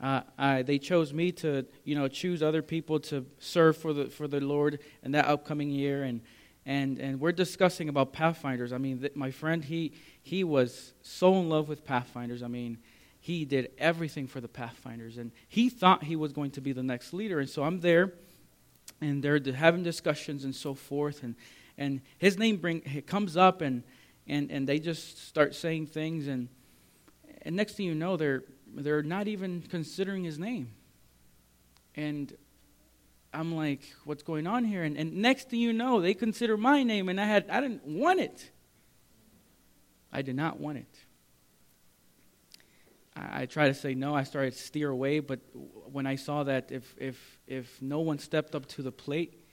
uh, 0.00 0.22
I, 0.38 0.62
they 0.62 0.78
chose 0.78 1.12
me 1.12 1.32
to, 1.32 1.66
you 1.84 1.94
know, 1.94 2.08
choose 2.08 2.42
other 2.42 2.62
people 2.62 3.00
to 3.00 3.26
serve 3.38 3.76
for 3.76 3.92
the 3.92 4.06
for 4.06 4.26
the 4.28 4.40
Lord 4.40 4.78
in 5.02 5.12
that 5.12 5.26
upcoming 5.26 5.70
year, 5.70 6.04
and 6.04 6.20
and 6.64 6.98
and 6.98 7.20
we're 7.20 7.32
discussing 7.32 7.88
about 7.88 8.12
Pathfinders. 8.12 8.72
I 8.72 8.78
mean, 8.78 9.00
th- 9.00 9.14
my 9.14 9.30
friend, 9.30 9.64
he 9.64 9.92
he 10.22 10.44
was 10.44 10.94
so 11.02 11.34
in 11.36 11.48
love 11.48 11.68
with 11.68 11.84
Pathfinders. 11.84 12.42
I 12.42 12.48
mean, 12.48 12.78
he 13.20 13.44
did 13.44 13.70
everything 13.78 14.26
for 14.26 14.40
the 14.40 14.48
Pathfinders, 14.48 15.18
and 15.18 15.32
he 15.48 15.68
thought 15.68 16.04
he 16.04 16.16
was 16.16 16.32
going 16.32 16.52
to 16.52 16.60
be 16.60 16.72
the 16.72 16.82
next 16.82 17.12
leader. 17.12 17.40
And 17.40 17.48
so 17.48 17.62
I'm 17.62 17.80
there, 17.80 18.12
and 19.02 19.22
they're 19.22 19.40
having 19.54 19.82
discussions 19.82 20.44
and 20.44 20.54
so 20.54 20.74
forth, 20.74 21.22
and 21.22 21.34
and 21.78 22.00
his 22.18 22.38
name 22.38 22.56
bring 22.56 22.80
comes 23.06 23.36
up, 23.36 23.60
and 23.60 23.82
and 24.26 24.50
and 24.50 24.68
they 24.68 24.78
just 24.78 25.26
start 25.26 25.54
saying 25.54 25.86
things, 25.86 26.26
and 26.26 26.48
and 27.42 27.56
next 27.56 27.76
thing 27.76 27.86
you 27.86 27.94
know, 27.94 28.16
they're 28.16 28.44
they're 28.74 29.02
not 29.02 29.28
even 29.28 29.62
considering 29.62 30.24
his 30.24 30.38
name. 30.38 30.72
And 31.94 32.34
I'm 33.34 33.54
like, 33.54 33.82
what's 34.04 34.22
going 34.22 34.46
on 34.46 34.64
here? 34.64 34.82
And, 34.82 34.96
and 34.96 35.16
next 35.16 35.50
thing 35.50 35.60
you 35.60 35.72
know, 35.72 36.00
they 36.00 36.14
consider 36.14 36.56
my 36.56 36.82
name, 36.82 37.08
and 37.08 37.20
I 37.20 37.24
had 37.24 37.50
I 37.50 37.60
didn't 37.60 37.84
want 37.84 38.20
it. 38.20 38.50
I 40.12 40.22
did 40.22 40.36
not 40.36 40.60
want 40.60 40.78
it. 40.78 41.04
I, 43.14 43.46
tried 43.46 43.68
to 43.68 43.74
say 43.74 43.94
no. 43.94 44.14
I 44.14 44.24
started 44.24 44.52
to 44.52 44.58
steer 44.58 44.88
away, 44.88 45.20
but 45.20 45.40
when 45.52 46.06
I 46.06 46.16
saw 46.16 46.44
that 46.44 46.72
if 46.72 46.94
if 46.98 47.38
if 47.46 47.80
no 47.82 48.00
one 48.00 48.18
stepped 48.18 48.54
up 48.54 48.66
to 48.66 48.82
the 48.82 48.92
plate, 48.92 49.44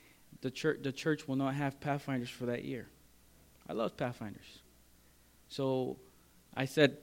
the 0.42 0.50
church 0.50 0.80
the 0.82 0.92
church 0.92 1.28
will 1.28 1.36
not 1.36 1.56
have 1.56 1.80
pathfinders 1.80 2.30
for 2.30 2.46
that 2.46 2.64
year. 2.64 2.88
I 3.68 3.74
love 3.74 3.98
pathfinders, 3.98 4.62
so 5.50 5.98
I 6.56 6.66
said, 6.66 6.98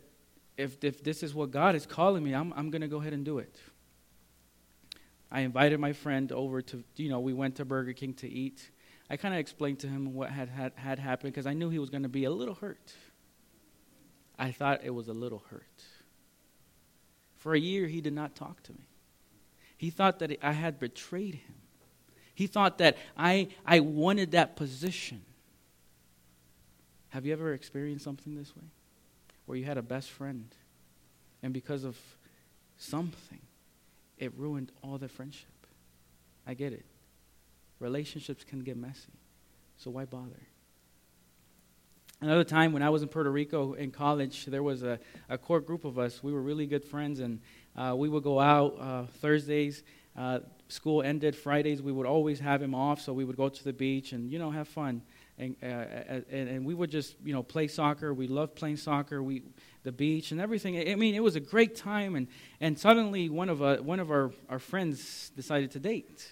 if, 0.56 0.82
if 0.82 1.02
this 1.02 1.22
is 1.22 1.34
what 1.34 1.50
God 1.50 1.74
is 1.74 1.86
calling 1.86 2.22
me, 2.22 2.34
I'm, 2.34 2.52
I'm 2.54 2.70
going 2.70 2.82
to 2.82 2.88
go 2.88 2.98
ahead 2.98 3.12
and 3.12 3.24
do 3.24 3.38
it. 3.38 3.56
I 5.30 5.40
invited 5.40 5.80
my 5.80 5.92
friend 5.92 6.30
over 6.32 6.62
to, 6.62 6.84
you 6.96 7.08
know, 7.08 7.20
we 7.20 7.32
went 7.32 7.56
to 7.56 7.64
Burger 7.64 7.92
King 7.92 8.14
to 8.14 8.28
eat. 8.28 8.70
I 9.10 9.16
kind 9.16 9.34
of 9.34 9.40
explained 9.40 9.80
to 9.80 9.88
him 9.88 10.14
what 10.14 10.30
had, 10.30 10.48
had, 10.48 10.72
had 10.76 10.98
happened 10.98 11.32
because 11.32 11.46
I 11.46 11.52
knew 11.52 11.68
he 11.68 11.78
was 11.78 11.90
going 11.90 12.04
to 12.04 12.08
be 12.08 12.24
a 12.24 12.30
little 12.30 12.54
hurt. 12.54 12.92
I 14.38 14.52
thought 14.52 14.84
it 14.84 14.90
was 14.90 15.08
a 15.08 15.12
little 15.12 15.42
hurt. 15.50 15.82
For 17.46 17.54
a 17.54 17.60
year, 17.60 17.86
he 17.86 18.00
did 18.00 18.12
not 18.12 18.34
talk 18.34 18.60
to 18.64 18.72
me. 18.72 18.88
He 19.76 19.90
thought 19.90 20.18
that 20.18 20.36
I 20.42 20.50
had 20.50 20.80
betrayed 20.80 21.36
him. 21.36 21.54
He 22.34 22.48
thought 22.48 22.78
that 22.78 22.96
I, 23.16 23.50
I 23.64 23.78
wanted 23.78 24.32
that 24.32 24.56
position. 24.56 25.22
Have 27.10 27.24
you 27.24 27.32
ever 27.32 27.52
experienced 27.52 28.02
something 28.02 28.34
this 28.34 28.56
way? 28.56 28.64
where 29.44 29.56
you 29.56 29.64
had 29.64 29.78
a 29.78 29.82
best 29.82 30.10
friend, 30.10 30.52
and 31.40 31.54
because 31.54 31.84
of 31.84 31.96
something, 32.78 33.40
it 34.18 34.32
ruined 34.36 34.72
all 34.82 34.98
the 34.98 35.08
friendship. 35.08 35.68
I 36.48 36.54
get 36.54 36.72
it. 36.72 36.84
Relationships 37.78 38.42
can 38.42 38.64
get 38.64 38.76
messy, 38.76 39.20
so 39.76 39.92
why 39.92 40.04
bother? 40.04 40.42
Another 42.22 42.44
time 42.44 42.72
when 42.72 42.82
I 42.82 42.88
was 42.88 43.02
in 43.02 43.08
Puerto 43.08 43.30
Rico 43.30 43.74
in 43.74 43.90
college, 43.90 44.46
there 44.46 44.62
was 44.62 44.82
a, 44.82 44.98
a 45.28 45.36
core 45.36 45.60
group 45.60 45.84
of 45.84 45.98
us. 45.98 46.22
We 46.22 46.32
were 46.32 46.40
really 46.40 46.66
good 46.66 46.84
friends, 46.84 47.20
and 47.20 47.40
Uh, 47.76 47.94
we 47.94 48.08
would 48.08 48.22
go 48.22 48.40
out 48.40 48.74
uh, 48.80 49.04
Thursdays. 49.20 49.82
Uh, 50.16 50.38
school 50.68 51.02
ended 51.02 51.36
Fridays. 51.36 51.82
We 51.82 51.92
would 51.92 52.06
always 52.06 52.40
have 52.40 52.62
him 52.62 52.74
off, 52.74 53.02
so 53.02 53.12
we 53.12 53.22
would 53.22 53.36
go 53.36 53.50
to 53.50 53.64
the 53.64 53.72
beach 53.72 54.14
and 54.14 54.32
you 54.32 54.38
know 54.38 54.50
have 54.50 54.66
fun. 54.66 55.02
And, 55.38 55.56
uh, 55.62 55.66
and, 55.66 56.48
and 56.48 56.66
we 56.66 56.72
would 56.72 56.90
just 56.90 57.16
you 57.22 57.34
know 57.34 57.42
play 57.42 57.68
soccer. 57.68 58.14
We 58.14 58.28
loved 58.28 58.54
playing 58.54 58.78
soccer. 58.78 59.22
We 59.22 59.42
the 59.82 59.92
beach 59.92 60.32
and 60.32 60.40
everything. 60.40 60.90
I 60.90 60.94
mean, 60.94 61.14
it 61.14 61.22
was 61.22 61.36
a 61.36 61.40
great 61.40 61.76
time. 61.76 62.16
And, 62.16 62.28
and 62.60 62.78
suddenly, 62.78 63.28
one 63.28 63.50
of 63.50 63.60
uh, 63.60 63.76
one 63.76 64.00
of 64.00 64.10
our, 64.10 64.30
our 64.48 64.58
friends 64.58 65.30
decided 65.36 65.70
to 65.72 65.78
date. 65.78 66.26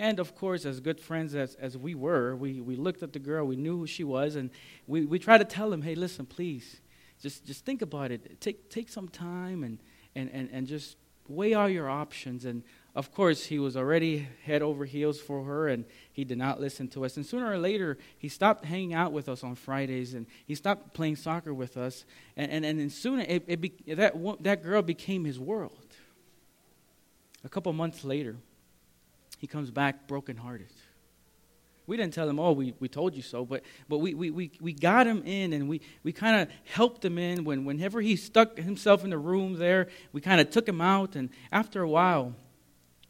And 0.00 0.18
of 0.18 0.34
course, 0.34 0.64
as 0.64 0.80
good 0.80 0.98
friends 0.98 1.34
as, 1.34 1.56
as 1.56 1.76
we 1.76 1.94
were, 1.94 2.34
we, 2.34 2.62
we 2.62 2.74
looked 2.74 3.02
at 3.02 3.12
the 3.12 3.18
girl, 3.18 3.46
we 3.46 3.54
knew 3.54 3.76
who 3.76 3.86
she 3.86 4.02
was, 4.02 4.34
and 4.34 4.48
we, 4.86 5.04
we 5.04 5.18
tried 5.18 5.38
to 5.38 5.44
tell 5.44 5.70
him, 5.70 5.82
hey, 5.82 5.94
listen, 5.94 6.24
please, 6.24 6.80
just, 7.20 7.44
just 7.44 7.66
think 7.66 7.82
about 7.82 8.10
it. 8.10 8.40
Take, 8.40 8.70
take 8.70 8.88
some 8.88 9.08
time 9.08 9.62
and, 9.62 9.78
and, 10.14 10.30
and, 10.32 10.48
and 10.50 10.66
just 10.66 10.96
weigh 11.28 11.52
all 11.52 11.68
your 11.68 11.90
options. 11.90 12.46
And 12.46 12.62
of 12.94 13.12
course, 13.12 13.44
he 13.44 13.58
was 13.58 13.76
already 13.76 14.26
head 14.42 14.62
over 14.62 14.86
heels 14.86 15.20
for 15.20 15.44
her, 15.44 15.68
and 15.68 15.84
he 16.10 16.24
did 16.24 16.38
not 16.38 16.62
listen 16.62 16.88
to 16.88 17.04
us. 17.04 17.18
And 17.18 17.26
sooner 17.26 17.52
or 17.52 17.58
later, 17.58 17.98
he 18.16 18.30
stopped 18.30 18.64
hanging 18.64 18.94
out 18.94 19.12
with 19.12 19.28
us 19.28 19.44
on 19.44 19.54
Fridays, 19.54 20.14
and 20.14 20.24
he 20.46 20.54
stopped 20.54 20.94
playing 20.94 21.16
soccer 21.16 21.52
with 21.52 21.76
us. 21.76 22.06
And, 22.38 22.64
and, 22.64 22.80
and 22.80 22.90
sooner, 22.90 23.26
it, 23.28 23.44
it 23.46 23.60
be, 23.60 23.74
that, 23.86 24.14
that 24.42 24.62
girl 24.62 24.80
became 24.80 25.26
his 25.26 25.38
world. 25.38 25.94
A 27.44 27.50
couple 27.50 27.70
months 27.74 28.02
later, 28.02 28.36
he 29.40 29.46
comes 29.46 29.70
back 29.70 30.06
brokenhearted. 30.06 30.68
We 31.86 31.96
didn't 31.96 32.12
tell 32.12 32.28
him, 32.28 32.38
oh, 32.38 32.52
we, 32.52 32.74
we 32.78 32.88
told 32.88 33.16
you 33.16 33.22
so, 33.22 33.46
but, 33.46 33.62
but 33.88 33.98
we, 33.98 34.12
we, 34.12 34.30
we, 34.30 34.52
we 34.60 34.74
got 34.74 35.06
him 35.06 35.22
in 35.24 35.54
and 35.54 35.66
we, 35.66 35.80
we 36.02 36.12
kind 36.12 36.42
of 36.42 36.48
helped 36.64 37.02
him 37.02 37.16
in. 37.16 37.44
When, 37.44 37.64
whenever 37.64 38.02
he 38.02 38.16
stuck 38.16 38.58
himself 38.58 39.02
in 39.02 39.10
the 39.10 39.18
room 39.18 39.54
there, 39.54 39.88
we 40.12 40.20
kind 40.20 40.42
of 40.42 40.50
took 40.50 40.68
him 40.68 40.82
out. 40.82 41.16
And 41.16 41.30
after 41.50 41.80
a 41.80 41.88
while, 41.88 42.34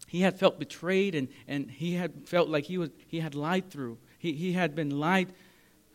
he 0.07 0.21
had 0.21 0.39
felt 0.39 0.61
betrayed 0.61 1.17
and, 1.17 1.29
and 1.49 1.69
he 1.69 1.95
had 1.95 2.29
felt 2.29 2.49
like 2.49 2.65
he, 2.65 2.79
was, 2.79 2.91
he 3.09 3.19
had 3.19 3.35
lied 3.35 3.71
through. 3.71 3.99
He, 4.19 4.33
he 4.35 4.53
had 4.53 4.77
been 4.77 4.99
lied 5.01 5.33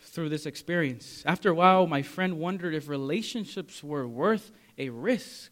through 0.02 0.28
this 0.30 0.46
experience. 0.46 1.24
After 1.26 1.50
a 1.50 1.56
while, 1.56 1.88
my 1.88 2.02
friend 2.02 2.40
wondered 2.40 2.76
if 2.76 2.90
relationships 2.90 3.82
were 3.82 4.06
worth 4.06 4.52
a 4.78 4.90
risk. 4.90 5.50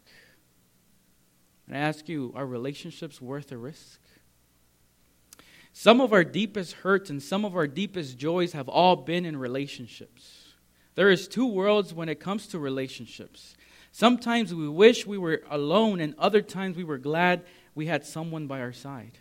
And 1.66 1.74
I 1.74 1.80
ask 1.80 2.06
you, 2.06 2.32
are 2.36 2.46
relationships 2.46 3.20
worth 3.20 3.50
a 3.50 3.56
risk? 3.56 3.98
Some 5.76 6.00
of 6.00 6.12
our 6.12 6.22
deepest 6.22 6.72
hurts 6.72 7.10
and 7.10 7.20
some 7.20 7.44
of 7.44 7.56
our 7.56 7.66
deepest 7.66 8.16
joys 8.16 8.52
have 8.52 8.68
all 8.68 8.94
been 8.94 9.26
in 9.26 9.36
relationships. 9.36 10.52
There 10.94 11.10
is 11.10 11.26
two 11.26 11.46
worlds 11.46 11.92
when 11.92 12.08
it 12.08 12.20
comes 12.20 12.46
to 12.48 12.60
relationships. 12.60 13.56
Sometimes 13.90 14.54
we 14.54 14.68
wish 14.68 15.04
we 15.04 15.18
were 15.18 15.42
alone, 15.50 16.00
and 16.00 16.14
other 16.16 16.42
times 16.42 16.76
we 16.76 16.84
were 16.84 16.96
glad 16.96 17.44
we 17.74 17.86
had 17.86 18.06
someone 18.06 18.46
by 18.46 18.60
our 18.60 18.72
side. 18.72 19.18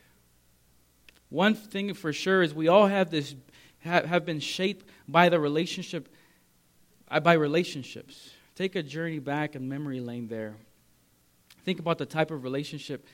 One 1.29 1.55
thing 1.55 1.91
for 1.95 2.13
sure 2.13 2.43
is 2.43 2.53
we 2.53 2.67
all 2.67 2.85
have 2.85 3.09
this 3.09 3.33
have 3.79 4.23
been 4.23 4.39
shaped 4.39 4.87
by 5.07 5.29
the 5.29 5.39
relationship 5.39 6.07
uh, 7.09 7.19
by 7.19 7.33
relationships. 7.33 8.29
Take 8.53 8.75
a 8.75 8.83
journey 8.83 9.17
back 9.19 9.55
in 9.55 9.67
memory 9.67 9.99
lane 9.99 10.27
there. 10.27 10.55
Think 11.65 11.79
about 11.79 11.97
the 11.97 12.05
type 12.05 12.29
of 12.29 12.43
relationship 12.43 13.07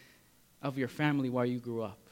of 0.61 0.77
your 0.77 0.89
family 0.89 1.29
while 1.29 1.45
you 1.45 1.59
grew 1.59 1.81
up. 1.81 2.08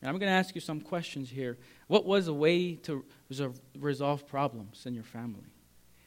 And 0.00 0.08
I'm 0.08 0.18
going 0.18 0.30
to 0.30 0.36
ask 0.36 0.54
you 0.54 0.60
some 0.60 0.80
questions 0.80 1.30
here. 1.30 1.58
What 1.86 2.06
was 2.06 2.28
a 2.28 2.32
way 2.32 2.74
to 2.74 3.04
resolve 3.78 4.26
problems 4.26 4.86
in 4.86 4.94
your 4.94 5.04
family? 5.04 5.46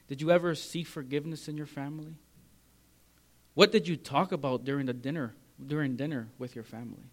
Did 0.08 0.22
you 0.22 0.32
ever 0.32 0.56
seek 0.56 0.88
forgiveness 0.88 1.48
in 1.48 1.58
your 1.58 1.66
family? 1.66 2.16
What 3.54 3.72
did 3.72 3.88
you 3.88 3.96
talk 3.96 4.32
about 4.32 4.64
during 4.64 4.88
the 4.88 4.94
dinner 4.94 5.36
during 5.66 5.96
dinner 5.96 6.28
with 6.38 6.56
your 6.56 6.64
family? 6.64 7.04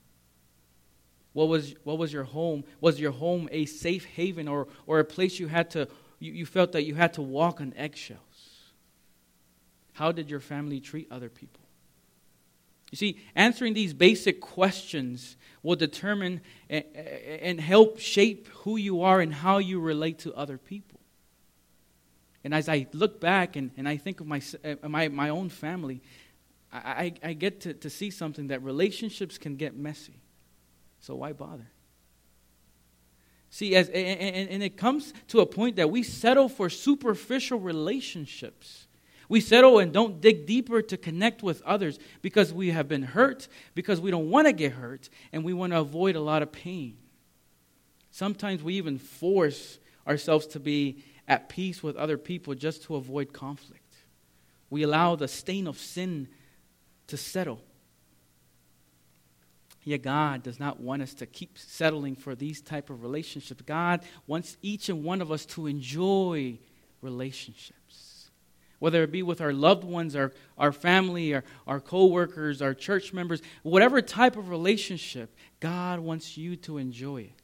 What 1.33 1.49
was 1.49 1.75
what 1.85 1.99
was 1.99 2.13
your 2.13 2.25
home? 2.25 2.65
Was 2.81 2.99
your 2.99 3.13
home 3.13 3.49
a 3.53 3.67
safe 3.67 4.05
haven 4.05 4.49
or 4.49 4.69
or 4.87 4.99
a 4.99 5.05
place 5.05 5.39
you 5.39 5.49
had 5.49 5.71
to 5.71 5.89
you, 6.19 6.33
you 6.33 6.47
felt 6.47 6.73
that 6.73 6.85
you 6.85 6.95
had 6.95 7.15
to 7.15 7.23
walk 7.23 7.61
on 7.61 7.73
eggshells? 7.77 8.19
How 9.93 10.13
did 10.13 10.31
your 10.31 10.41
family 10.41 10.81
treat 10.81 11.07
other 11.11 11.29
people? 11.29 11.60
You 12.91 12.97
see, 12.97 13.21
answering 13.35 13.75
these 13.75 13.95
basic 13.95 14.41
questions 14.41 15.37
will 15.63 15.77
determine 15.77 16.41
and 16.69 17.61
help 17.61 17.99
shape 17.99 18.49
who 18.49 18.77
you 18.77 19.03
are 19.03 19.21
and 19.21 19.33
how 19.33 19.59
you 19.59 19.81
relate 19.81 20.21
to 20.21 20.35
other 20.35 20.59
people. 20.59 21.01
And 22.43 22.55
as 22.55 22.69
I 22.69 22.87
look 22.93 23.21
back 23.21 23.57
and, 23.57 23.71
and 23.77 23.89
I 23.89 23.97
think 23.97 24.21
of 24.21 24.27
my, 24.27 24.41
uh, 24.65 24.89
my, 24.89 25.09
my 25.09 25.29
own 25.29 25.51
family, 25.51 26.01
I, 26.73 27.13
I, 27.23 27.33
get 27.35 27.61
to, 27.63 27.75
to 27.75 27.91
see 27.91 28.11
something 28.11 28.47
that 28.47 28.63
relationships 28.63 29.39
can 29.39 29.57
get 29.57 29.77
messy. 29.77 30.21
So 31.01 31.17
why 31.17 31.33
bother? 31.33 31.69
See, 33.51 33.75
as, 33.75 33.89
and, 33.89 34.49
and 34.49 34.63
it 34.63 34.77
comes 34.77 35.13
to 35.29 35.41
a 35.41 35.47
point 35.47 35.77
that 35.77 35.91
we 35.91 36.03
settle 36.03 36.49
for 36.49 36.71
superficial 36.71 37.59
relationships 37.59 38.87
we 39.31 39.41
settle 39.41 39.79
and 39.79 39.93
don't 39.93 40.21
dig 40.21 40.45
deeper 40.45 40.83
to 40.83 40.97
connect 40.97 41.41
with 41.41 41.63
others 41.63 42.01
because 42.21 42.53
we 42.53 42.73
have 42.73 42.89
been 42.89 43.05
hurt, 43.05 43.47
because 43.77 44.01
we 44.01 44.11
don't 44.11 44.29
want 44.29 44.49
to 44.49 44.53
get 44.53 44.73
hurt, 44.73 45.09
and 45.33 45.45
we 45.45 45.53
want 45.53 45.73
to 45.73 45.79
avoid 45.79 46.17
a 46.17 46.21
lot 46.21 46.43
of 46.43 46.51
pain. 46.51 46.97
Sometimes 48.11 48.61
we 48.61 48.75
even 48.75 48.99
force 48.99 49.79
ourselves 50.07 50.49
to 50.49 50.59
be 50.59 51.05
at 51.29 51.49
peace 51.49 51.81
with 51.81 51.95
other 51.95 52.19
people 52.19 52.57
just 52.57 52.83
to 52.83 52.97
avoid 52.97 53.33
conflict. 53.33 53.95
We 54.69 54.83
allow 54.83 55.15
the 55.15 55.29
stain 55.29 55.69
of 55.69 55.79
sin 55.79 56.27
to 57.07 57.17
settle. 57.17 57.63
Yet 59.85 60.03
God 60.03 60.43
does 60.43 60.59
not 60.59 60.81
want 60.81 61.03
us 61.03 61.15
to 61.15 61.27
keep 61.27 61.57
settling 61.57 62.17
for 62.17 62.35
these 62.35 62.61
type 62.61 62.91
of 62.91 63.05
relationships. 63.05 63.63
God 63.63 64.01
wants 64.27 64.57
each 64.61 64.89
and 64.89 65.05
one 65.05 65.23
of 65.23 65.31
us 65.31 65.47
to 65.47 65.69
enjoy 65.69 66.59
relationships 67.01 68.10
whether 68.81 69.05
it 69.05 69.13
be 69.13 69.23
with 69.23 69.41
our 69.41 69.53
loved 69.53 69.85
ones, 69.85 70.17
our, 70.17 70.33
our 70.59 70.73
family, 70.73 71.35
our, 71.35 71.45
our 71.67 71.81
co 71.81 72.07
workers, 72.07 72.61
our 72.61 72.75
church 72.75 73.13
members, 73.13 73.41
whatever 73.63 74.03
type 74.03 74.37
of 74.37 74.49
relationship, 74.49 75.37
God 75.61 76.01
wants 76.01 76.37
you 76.37 76.57
to 76.57 76.79
enjoy 76.79 77.19
it. 77.19 77.35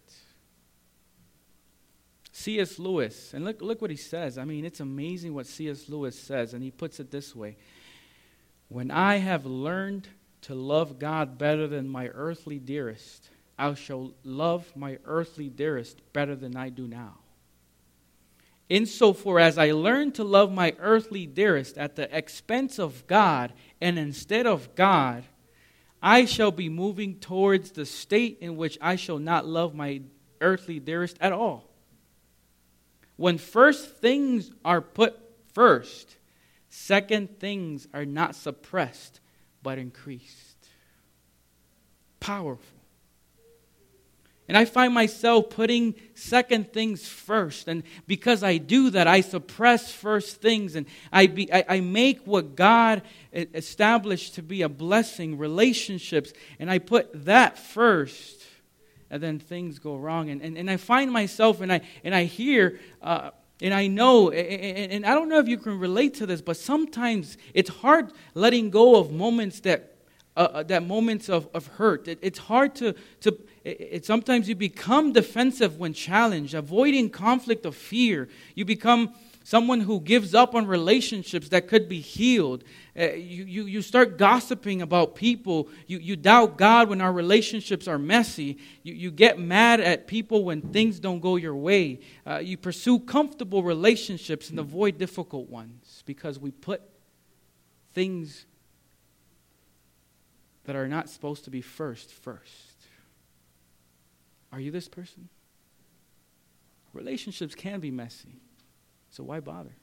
C.S. 2.32 2.78
Lewis, 2.78 3.32
and 3.32 3.44
look, 3.44 3.62
look 3.62 3.80
what 3.80 3.90
he 3.90 3.96
says. 3.96 4.36
I 4.36 4.44
mean, 4.44 4.64
it's 4.64 4.80
amazing 4.80 5.32
what 5.32 5.46
C.S. 5.46 5.88
Lewis 5.88 6.18
says, 6.18 6.52
and 6.52 6.62
he 6.62 6.70
puts 6.70 7.00
it 7.00 7.10
this 7.10 7.36
way 7.36 7.56
When 8.68 8.90
I 8.90 9.16
have 9.16 9.46
learned 9.46 10.08
to 10.42 10.54
love 10.54 10.98
God 10.98 11.38
better 11.38 11.66
than 11.66 11.88
my 11.88 12.08
earthly 12.08 12.58
dearest, 12.58 13.30
I 13.58 13.74
shall 13.74 14.12
love 14.24 14.70
my 14.74 14.98
earthly 15.04 15.48
dearest 15.48 16.00
better 16.12 16.36
than 16.36 16.56
I 16.56 16.68
do 16.68 16.86
now. 16.86 17.18
Insofar 18.68 19.38
as 19.38 19.58
I 19.58 19.72
learn 19.72 20.12
to 20.12 20.24
love 20.24 20.52
my 20.52 20.74
earthly 20.80 21.26
dearest 21.26 21.78
at 21.78 21.94
the 21.94 22.14
expense 22.16 22.78
of 22.78 23.06
God 23.06 23.52
and 23.80 23.98
instead 23.98 24.46
of 24.46 24.74
God, 24.74 25.24
I 26.02 26.24
shall 26.24 26.50
be 26.50 26.68
moving 26.68 27.18
towards 27.18 27.70
the 27.70 27.86
state 27.86 28.38
in 28.40 28.56
which 28.56 28.76
I 28.80 28.96
shall 28.96 29.18
not 29.18 29.46
love 29.46 29.74
my 29.74 30.02
earthly 30.40 30.80
dearest 30.80 31.16
at 31.20 31.32
all. 31.32 31.70
When 33.16 33.38
first 33.38 33.96
things 33.96 34.50
are 34.64 34.80
put 34.80 35.18
first, 35.54 36.16
second 36.68 37.38
things 37.38 37.88
are 37.94 38.04
not 38.04 38.34
suppressed 38.34 39.20
but 39.62 39.78
increased. 39.78 40.56
Powerful. 42.20 42.75
And 44.48 44.56
I 44.56 44.64
find 44.64 44.94
myself 44.94 45.50
putting 45.50 45.94
second 46.14 46.72
things 46.72 47.06
first. 47.06 47.66
And 47.66 47.82
because 48.06 48.44
I 48.44 48.58
do 48.58 48.90
that, 48.90 49.08
I 49.08 49.20
suppress 49.20 49.90
first 49.90 50.40
things. 50.40 50.76
And 50.76 50.86
I, 51.12 51.26
be, 51.26 51.52
I, 51.52 51.64
I, 51.68 51.80
make 51.80 52.24
what 52.26 52.54
God 52.54 53.02
established 53.32 54.36
to 54.36 54.42
be 54.42 54.62
a 54.62 54.68
blessing, 54.68 55.36
relationships, 55.36 56.32
and 56.60 56.70
I 56.70 56.78
put 56.78 57.24
that 57.24 57.58
first. 57.58 58.44
And 59.10 59.20
then 59.20 59.40
things 59.40 59.80
go 59.80 59.96
wrong. 59.96 60.30
And, 60.30 60.40
and, 60.40 60.56
and 60.56 60.70
I 60.70 60.76
find 60.76 61.10
myself, 61.10 61.60
and 61.60 61.72
I, 61.72 61.80
and 62.04 62.14
I 62.14 62.24
hear, 62.24 62.78
uh, 63.02 63.30
and 63.60 63.74
I 63.74 63.88
know, 63.88 64.30
and, 64.30 65.04
I 65.04 65.14
don't 65.14 65.28
know 65.28 65.38
if 65.38 65.48
you 65.48 65.58
can 65.58 65.78
relate 65.78 66.14
to 66.14 66.26
this, 66.26 66.40
but 66.40 66.56
sometimes 66.56 67.36
it's 67.54 67.70
hard 67.70 68.12
letting 68.34 68.70
go 68.70 68.96
of 68.96 69.10
moments 69.10 69.60
that 69.60 69.96
uh, 70.36 70.48
uh, 70.52 70.62
that 70.62 70.86
moments 70.86 71.30
of, 71.30 71.48
of 71.54 71.66
hurt. 71.66 72.08
It, 72.08 72.18
it's 72.20 72.38
hard 72.38 72.74
to, 72.74 72.94
to 73.20 73.38
it, 73.66 73.88
it, 73.90 74.06
sometimes 74.06 74.48
you 74.48 74.54
become 74.54 75.12
defensive 75.12 75.76
when 75.76 75.92
challenged, 75.92 76.54
avoiding 76.54 77.10
conflict 77.10 77.66
of 77.66 77.74
fear. 77.74 78.28
You 78.54 78.64
become 78.64 79.12
someone 79.42 79.80
who 79.80 80.00
gives 80.00 80.34
up 80.34 80.54
on 80.54 80.68
relationships 80.68 81.48
that 81.48 81.66
could 81.66 81.88
be 81.88 81.98
healed. 81.98 82.62
Uh, 82.96 83.14
you, 83.14 83.44
you, 83.44 83.64
you 83.64 83.82
start 83.82 84.18
gossiping 84.18 84.82
about 84.82 85.16
people. 85.16 85.68
You, 85.88 85.98
you 85.98 86.14
doubt 86.14 86.58
God 86.58 86.88
when 86.88 87.00
our 87.00 87.12
relationships 87.12 87.88
are 87.88 87.98
messy. 87.98 88.58
You, 88.84 88.94
you 88.94 89.10
get 89.10 89.40
mad 89.40 89.80
at 89.80 90.06
people 90.06 90.44
when 90.44 90.62
things 90.62 91.00
don't 91.00 91.18
go 91.18 91.34
your 91.34 91.56
way. 91.56 91.98
Uh, 92.24 92.38
you 92.38 92.56
pursue 92.56 93.00
comfortable 93.00 93.64
relationships 93.64 94.48
and 94.48 94.60
avoid 94.60 94.96
difficult 94.96 95.48
ones 95.48 96.04
because 96.06 96.38
we 96.38 96.52
put 96.52 96.82
things 97.94 98.46
that 100.66 100.76
are 100.76 100.86
not 100.86 101.08
supposed 101.08 101.42
to 101.44 101.50
be 101.50 101.60
first, 101.60 102.12
first. 102.12 102.75
Are 104.52 104.60
you 104.60 104.70
this 104.70 104.88
person? 104.88 105.28
Relationships 106.92 107.54
can 107.54 107.80
be 107.80 107.90
messy, 107.90 108.40
so 109.10 109.22
why 109.24 109.40
bother? 109.40 109.76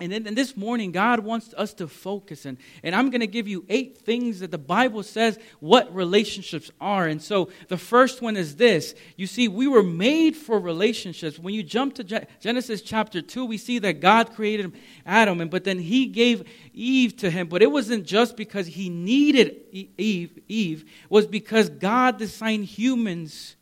And 0.00 0.10
then 0.10 0.26
and 0.26 0.36
this 0.36 0.56
morning, 0.56 0.90
God 0.90 1.20
wants 1.20 1.54
us 1.56 1.72
to 1.74 1.86
focus. 1.86 2.46
And, 2.46 2.58
and 2.82 2.96
I'm 2.96 3.10
going 3.10 3.20
to 3.20 3.28
give 3.28 3.46
you 3.46 3.64
eight 3.68 3.98
things 3.98 4.40
that 4.40 4.50
the 4.50 4.58
Bible 4.58 5.04
says 5.04 5.38
what 5.60 5.94
relationships 5.94 6.68
are. 6.80 7.06
And 7.06 7.22
so 7.22 7.48
the 7.68 7.76
first 7.76 8.20
one 8.20 8.36
is 8.36 8.56
this. 8.56 8.96
You 9.16 9.28
see, 9.28 9.46
we 9.46 9.68
were 9.68 9.84
made 9.84 10.36
for 10.36 10.58
relationships. 10.58 11.38
When 11.38 11.54
you 11.54 11.62
jump 11.62 11.94
to 11.94 12.26
Genesis 12.40 12.82
chapter 12.82 13.22
2, 13.22 13.44
we 13.44 13.56
see 13.56 13.78
that 13.78 14.00
God 14.00 14.34
created 14.34 14.72
Adam, 15.06 15.40
and, 15.40 15.50
but 15.50 15.62
then 15.62 15.78
he 15.78 16.06
gave 16.06 16.42
Eve 16.72 17.16
to 17.18 17.30
him. 17.30 17.46
But 17.46 17.62
it 17.62 17.70
wasn't 17.70 18.04
just 18.04 18.36
because 18.36 18.66
he 18.66 18.90
needed 18.90 19.60
Eve, 19.96 20.40
Eve 20.48 20.90
was 21.08 21.28
because 21.28 21.68
God 21.68 22.18
designed 22.18 22.64
humans 22.64 23.54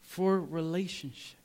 for 0.00 0.40
relationships. 0.40 1.35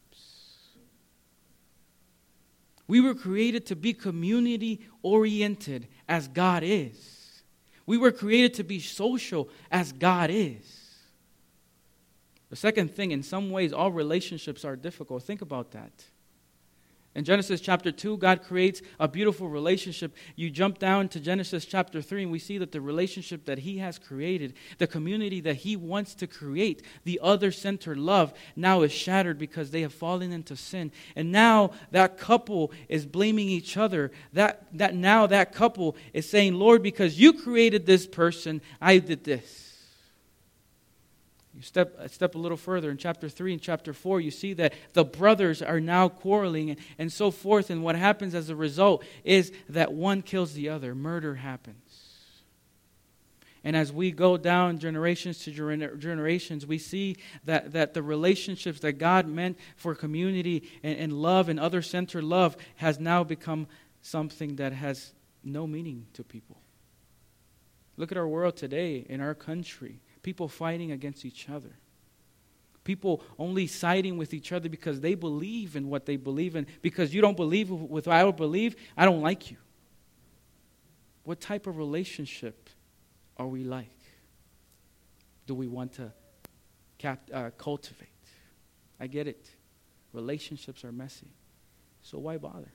We 2.92 3.00
were 3.00 3.16
created 3.16 3.68
to 3.68 3.78
be 3.78 3.94
community 3.94 4.82
oriented 5.02 5.88
as 6.10 6.28
God 6.28 6.62
is. 6.62 7.42
We 7.86 7.98
were 7.98 8.12
created 8.12 8.56
to 8.56 8.66
be 8.66 8.82
social 8.82 9.48
as 9.72 9.94
God 9.94 10.30
is. 10.30 11.00
The 12.50 12.58
second 12.58 12.94
thing, 12.94 13.12
in 13.12 13.24
some 13.24 13.50
ways, 13.50 13.72
all 13.72 13.94
relationships 13.94 14.66
are 14.66 14.76
difficult. 14.76 15.24
Think 15.24 15.42
about 15.42 15.72
that. 15.72 16.04
In 17.14 17.26
Genesis 17.26 17.60
chapter 17.60 17.92
2, 17.92 18.18
God 18.18 18.42
creates 18.42 18.82
a 18.98 19.06
beautiful 19.06 19.50
relationship. 19.50 20.16
You 20.38 20.50
jump 20.50 20.80
down 20.80 21.10
to 21.10 21.20
Genesis 21.20 21.66
chapter 21.66 22.02
3, 22.02 22.24
and 22.24 22.32
we 22.32 22.40
see 22.40 22.58
that 22.58 22.72
the 22.72 22.80
relationship 22.80 23.44
that 23.46 23.60
He 23.60 23.80
has 23.80 24.00
created, 24.00 24.54
the 24.78 24.88
community 24.88 25.42
that 25.42 25.58
He 25.58 25.76
wants 25.76 26.16
to 26.16 26.28
create, 26.28 26.84
the 27.04 27.20
other 27.22 27.52
centered 27.52 27.98
love, 27.98 28.34
now 28.56 28.82
is 28.84 28.94
shattered 28.94 29.38
because 29.38 29.72
they 29.72 29.82
have 29.82 29.94
fallen 29.94 30.32
into 30.32 30.56
sin. 30.56 30.90
And 31.18 31.34
now 31.34 31.72
that 31.92 32.18
couple 32.18 32.72
is 32.88 33.06
blaming 33.06 33.50
each 33.50 33.76
other. 33.76 34.12
That, 34.32 34.66
that 34.72 34.96
now 34.96 35.28
that 35.28 35.54
couple 35.54 35.98
is 36.14 36.30
saying, 36.30 36.54
Lord, 36.54 36.82
because 36.82 37.20
you 37.20 37.34
created 37.34 37.86
this 37.86 38.08
person, 38.08 38.62
I 38.80 39.00
did 39.00 39.26
this. 39.26 39.71
You 41.62 41.66
step, 41.66 41.96
uh, 42.00 42.08
step 42.08 42.34
a 42.34 42.40
little 42.40 42.58
further 42.58 42.90
in 42.90 42.98
chapter 42.98 43.30
3 43.30 43.54
and 43.54 43.62
chapter 43.62 43.94
4, 43.94 44.20
you 44.20 44.32
see 44.32 44.54
that 44.54 44.74
the 44.94 45.06
brothers 45.06 45.62
are 45.62 45.80
now 45.80 46.10
quarreling 46.10 46.72
and, 46.72 46.80
and 46.98 47.14
so 47.14 47.30
forth. 47.30 47.70
And 47.70 47.84
what 47.84 47.96
happens 47.96 48.34
as 48.34 48.50
a 48.50 48.56
result 48.56 49.04
is 49.24 49.52
that 49.70 49.94
one 49.94 50.24
kills 50.24 50.54
the 50.54 50.70
other. 50.70 50.96
Murder 50.96 51.36
happens. 51.36 52.08
And 53.64 53.76
as 53.76 53.94
we 53.94 54.12
go 54.12 54.38
down 54.38 54.80
generations 54.80 55.38
to 55.44 55.52
generations, 55.98 56.66
we 56.66 56.80
see 56.80 57.18
that, 57.46 57.74
that 57.74 57.94
the 57.94 58.02
relationships 58.02 58.80
that 58.80 58.94
God 58.94 59.28
meant 59.28 59.60
for 59.76 59.94
community 59.94 60.68
and, 60.82 60.98
and 60.98 61.14
love 61.14 61.48
and 61.48 61.60
other 61.60 61.84
centered 61.84 62.24
love 62.24 62.58
has 62.78 63.00
now 63.00 63.24
become 63.24 63.68
something 64.02 64.56
that 64.56 64.74
has 64.74 65.14
no 65.44 65.68
meaning 65.68 66.08
to 66.14 66.24
people. 66.24 66.58
Look 67.98 68.12
at 68.12 68.18
our 68.18 68.28
world 68.28 68.58
today, 68.58 69.06
in 69.08 69.22
our 69.22 69.36
country 69.36 70.00
people 70.24 70.48
fighting 70.48 70.92
against 70.92 71.26
each 71.26 71.50
other. 71.50 71.76
People 72.84 73.24
only 73.38 73.68
siding 73.68 74.18
with 74.18 74.34
each 74.34 74.52
other 74.52 74.68
because 74.68 75.00
they 75.00 75.14
believe 75.14 75.76
in 75.76 75.90
what 75.90 76.06
they 76.06 76.16
believe 76.16 76.56
in. 76.56 76.66
Because 76.82 77.14
you 77.14 77.22
don't 77.22 77.38
believe 77.38 77.70
with 77.70 78.08
what 78.08 78.16
I 78.16 78.30
believe, 78.32 78.76
I 78.98 79.06
don't 79.06 79.22
like 79.22 79.52
you. 79.52 79.58
What 81.24 81.40
type 81.40 81.68
of 81.68 81.78
relationship 81.78 82.70
are 83.38 83.48
we 83.48 83.64
like? 83.64 83.88
Do 85.46 85.54
we 85.54 85.68
want 85.68 85.94
to 85.94 86.12
cap- 86.98 87.30
uh, 87.32 87.52
cultivate? 87.58 88.08
I 89.00 89.08
get 89.08 89.28
it. 89.28 89.50
Relationships 90.14 90.84
are 90.84 90.92
messy. 90.92 91.28
So 92.02 92.18
why 92.18 92.38
bother? 92.38 92.72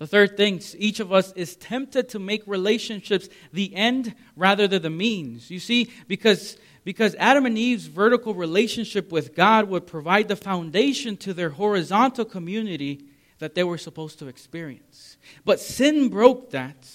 The 0.00 0.06
third 0.06 0.38
thing, 0.38 0.62
each 0.78 0.98
of 0.98 1.12
us 1.12 1.30
is 1.34 1.56
tempted 1.56 2.08
to 2.08 2.18
make 2.18 2.42
relationships 2.46 3.28
the 3.52 3.74
end 3.76 4.14
rather 4.34 4.66
than 4.66 4.80
the 4.80 4.88
means. 4.88 5.50
You 5.50 5.58
see, 5.58 5.90
because, 6.08 6.56
because 6.84 7.14
Adam 7.16 7.44
and 7.44 7.58
Eve's 7.58 7.84
vertical 7.84 8.32
relationship 8.32 9.12
with 9.12 9.34
God 9.34 9.68
would 9.68 9.86
provide 9.86 10.28
the 10.28 10.36
foundation 10.36 11.18
to 11.18 11.34
their 11.34 11.50
horizontal 11.50 12.24
community 12.24 13.04
that 13.40 13.54
they 13.54 13.62
were 13.62 13.76
supposed 13.76 14.18
to 14.20 14.28
experience. 14.28 15.18
But 15.44 15.60
sin 15.60 16.08
broke 16.08 16.52
that, 16.52 16.88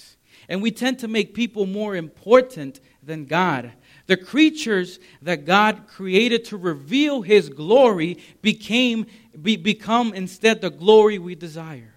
and 0.50 0.64
we 0.64 0.72
tend 0.72 0.98
to 1.00 1.08
make 1.08 1.36
people 1.36 1.68
more 1.68 1.96
important 1.96 2.80
than 3.04 3.26
God. 3.26 3.72
The 4.08 4.18
creatures 4.18 4.98
that 5.22 5.46
God 5.46 5.86
created 5.88 6.46
to 6.46 6.58
reveal 6.58 7.22
His 7.22 7.50
glory 7.50 8.18
became, 8.42 9.06
be, 9.40 9.58
become 9.58 10.12
instead 10.16 10.62
the 10.62 10.72
glory 10.72 11.20
we 11.20 11.36
desire. 11.36 11.95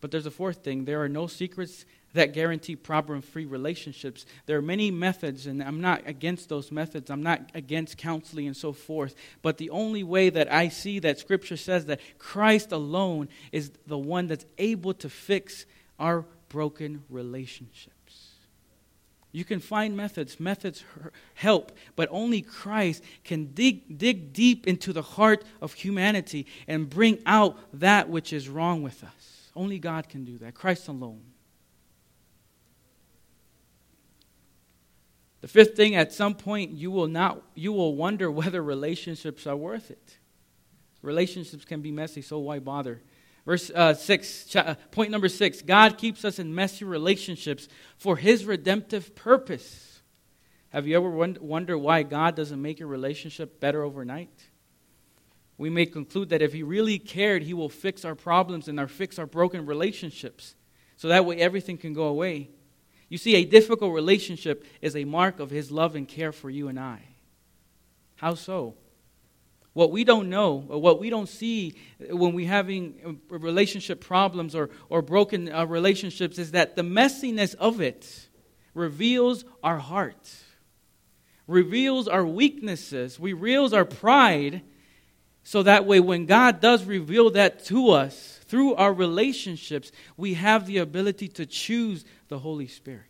But 0.00 0.10
there's 0.10 0.26
a 0.26 0.30
fourth 0.30 0.58
thing 0.58 0.84
there 0.84 1.02
are 1.02 1.08
no 1.08 1.26
secrets 1.26 1.84
that 2.14 2.32
guarantee 2.32 2.76
problem 2.76 3.20
free 3.20 3.44
relationships. 3.44 4.24
There 4.46 4.56
are 4.56 4.62
many 4.62 4.90
methods, 4.90 5.46
and 5.46 5.62
I'm 5.62 5.80
not 5.80 6.02
against 6.06 6.48
those 6.48 6.72
methods. 6.72 7.10
I'm 7.10 7.22
not 7.22 7.50
against 7.54 7.98
counseling 7.98 8.46
and 8.46 8.56
so 8.56 8.72
forth. 8.72 9.14
But 9.42 9.58
the 9.58 9.70
only 9.70 10.02
way 10.02 10.30
that 10.30 10.50
I 10.52 10.68
see 10.68 10.98
that 11.00 11.18
Scripture 11.18 11.56
says 11.56 11.86
that 11.86 12.00
Christ 12.18 12.72
alone 12.72 13.28
is 13.52 13.72
the 13.86 13.98
one 13.98 14.26
that's 14.26 14.46
able 14.56 14.94
to 14.94 15.10
fix 15.10 15.66
our 15.98 16.24
broken 16.48 17.04
relationships. 17.10 17.92
You 19.30 19.44
can 19.44 19.60
find 19.60 19.94
methods, 19.94 20.40
methods 20.40 20.82
help, 21.34 21.72
but 21.94 22.08
only 22.10 22.40
Christ 22.40 23.04
can 23.24 23.52
dig, 23.52 23.98
dig 23.98 24.32
deep 24.32 24.66
into 24.66 24.94
the 24.94 25.02
heart 25.02 25.44
of 25.60 25.74
humanity 25.74 26.46
and 26.66 26.88
bring 26.88 27.20
out 27.26 27.58
that 27.74 28.08
which 28.08 28.32
is 28.32 28.48
wrong 28.48 28.82
with 28.82 29.04
us. 29.04 29.37
Only 29.54 29.78
God 29.78 30.08
can 30.08 30.24
do 30.24 30.38
that, 30.38 30.54
Christ 30.54 30.88
alone. 30.88 31.22
The 35.40 35.48
fifth 35.48 35.76
thing, 35.76 35.94
at 35.94 36.12
some 36.12 36.34
point, 36.34 36.72
you 36.72 36.90
will 36.90 37.06
not 37.06 37.42
you 37.54 37.72
will 37.72 37.94
wonder 37.94 38.30
whether 38.30 38.62
relationships 38.62 39.46
are 39.46 39.56
worth 39.56 39.90
it. 39.90 40.18
Relationships 41.02 41.64
can 41.64 41.80
be 41.80 41.92
messy, 41.92 42.22
so 42.22 42.38
why 42.38 42.58
bother? 42.58 43.00
Verse 43.46 43.70
uh, 43.74 43.94
six, 43.94 44.54
uh, 44.56 44.74
point 44.90 45.10
number 45.10 45.28
six: 45.28 45.62
God 45.62 45.96
keeps 45.96 46.24
us 46.24 46.38
in 46.38 46.54
messy 46.54 46.84
relationships 46.84 47.68
for 47.96 48.16
His 48.16 48.44
redemptive 48.44 49.14
purpose. 49.14 50.00
Have 50.70 50.86
you 50.86 50.96
ever 50.96 51.08
wondered 51.08 51.78
why 51.78 52.02
God 52.02 52.34
doesn't 52.34 52.60
make 52.60 52.78
your 52.78 52.88
relationship 52.88 53.58
better 53.58 53.82
overnight? 53.82 54.47
We 55.58 55.68
may 55.68 55.86
conclude 55.86 56.28
that 56.28 56.40
if 56.40 56.52
he 56.52 56.62
really 56.62 57.00
cared, 57.00 57.42
he 57.42 57.52
will 57.52 57.68
fix 57.68 58.04
our 58.04 58.14
problems 58.14 58.68
and 58.68 58.78
our 58.78 58.86
fix 58.86 59.18
our 59.18 59.26
broken 59.26 59.66
relationships. 59.66 60.54
So 60.96 61.08
that 61.08 61.24
way 61.24 61.38
everything 61.38 61.76
can 61.76 61.92
go 61.92 62.04
away. 62.04 62.50
You 63.08 63.18
see, 63.18 63.34
a 63.34 63.44
difficult 63.44 63.92
relationship 63.92 64.64
is 64.80 64.94
a 64.94 65.04
mark 65.04 65.40
of 65.40 65.50
his 65.50 65.70
love 65.70 65.96
and 65.96 66.06
care 66.06 66.32
for 66.32 66.48
you 66.48 66.68
and 66.68 66.78
I. 66.78 67.00
How 68.16 68.34
so? 68.34 68.74
What 69.72 69.90
we 69.90 70.04
don't 70.04 70.28
know, 70.28 70.64
or 70.68 70.80
what 70.80 71.00
we 71.00 71.10
don't 71.10 71.28
see 71.28 71.74
when 72.10 72.34
we're 72.34 72.48
having 72.48 73.20
relationship 73.28 74.00
problems 74.00 74.54
or, 74.54 74.70
or 74.88 75.02
broken 75.02 75.52
uh, 75.52 75.66
relationships, 75.66 76.38
is 76.38 76.52
that 76.52 76.76
the 76.76 76.82
messiness 76.82 77.54
of 77.56 77.80
it 77.80 78.28
reveals 78.74 79.44
our 79.62 79.78
heart, 79.78 80.34
reveals 81.46 82.08
our 82.08 82.24
weaknesses, 82.24 83.18
reveals 83.20 83.72
our 83.72 83.84
pride, 83.84 84.62
so 85.48 85.62
that 85.62 85.86
way, 85.86 85.98
when 85.98 86.26
God 86.26 86.60
does 86.60 86.84
reveal 86.84 87.30
that 87.30 87.64
to 87.66 87.92
us 87.92 88.38
through 88.44 88.74
our 88.74 88.92
relationships, 88.92 89.90
we 90.16 90.34
have 90.34 90.66
the 90.66 90.78
ability 90.78 91.28
to 91.28 91.46
choose 91.46 92.04
the 92.28 92.38
Holy 92.38 92.66
Spirit 92.66 93.04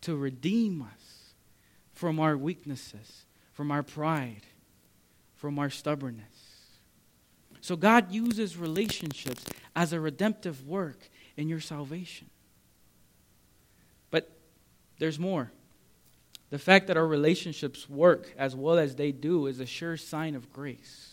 to 0.00 0.16
redeem 0.16 0.80
us 0.80 1.34
from 1.92 2.20
our 2.20 2.36
weaknesses, 2.38 3.26
from 3.52 3.70
our 3.70 3.82
pride, 3.82 4.46
from 5.34 5.58
our 5.58 5.68
stubbornness. 5.68 6.24
So, 7.60 7.76
God 7.76 8.10
uses 8.12 8.56
relationships 8.56 9.44
as 9.74 9.92
a 9.92 10.00
redemptive 10.00 10.66
work 10.66 11.10
in 11.36 11.48
your 11.48 11.60
salvation. 11.60 12.30
But 14.10 14.30
there's 14.98 15.18
more. 15.18 15.52
The 16.48 16.58
fact 16.58 16.86
that 16.86 16.96
our 16.96 17.06
relationships 17.06 17.90
work 17.90 18.32
as 18.38 18.56
well 18.56 18.78
as 18.78 18.96
they 18.96 19.12
do 19.12 19.46
is 19.48 19.60
a 19.60 19.66
sure 19.66 19.98
sign 19.98 20.34
of 20.34 20.50
grace 20.52 21.05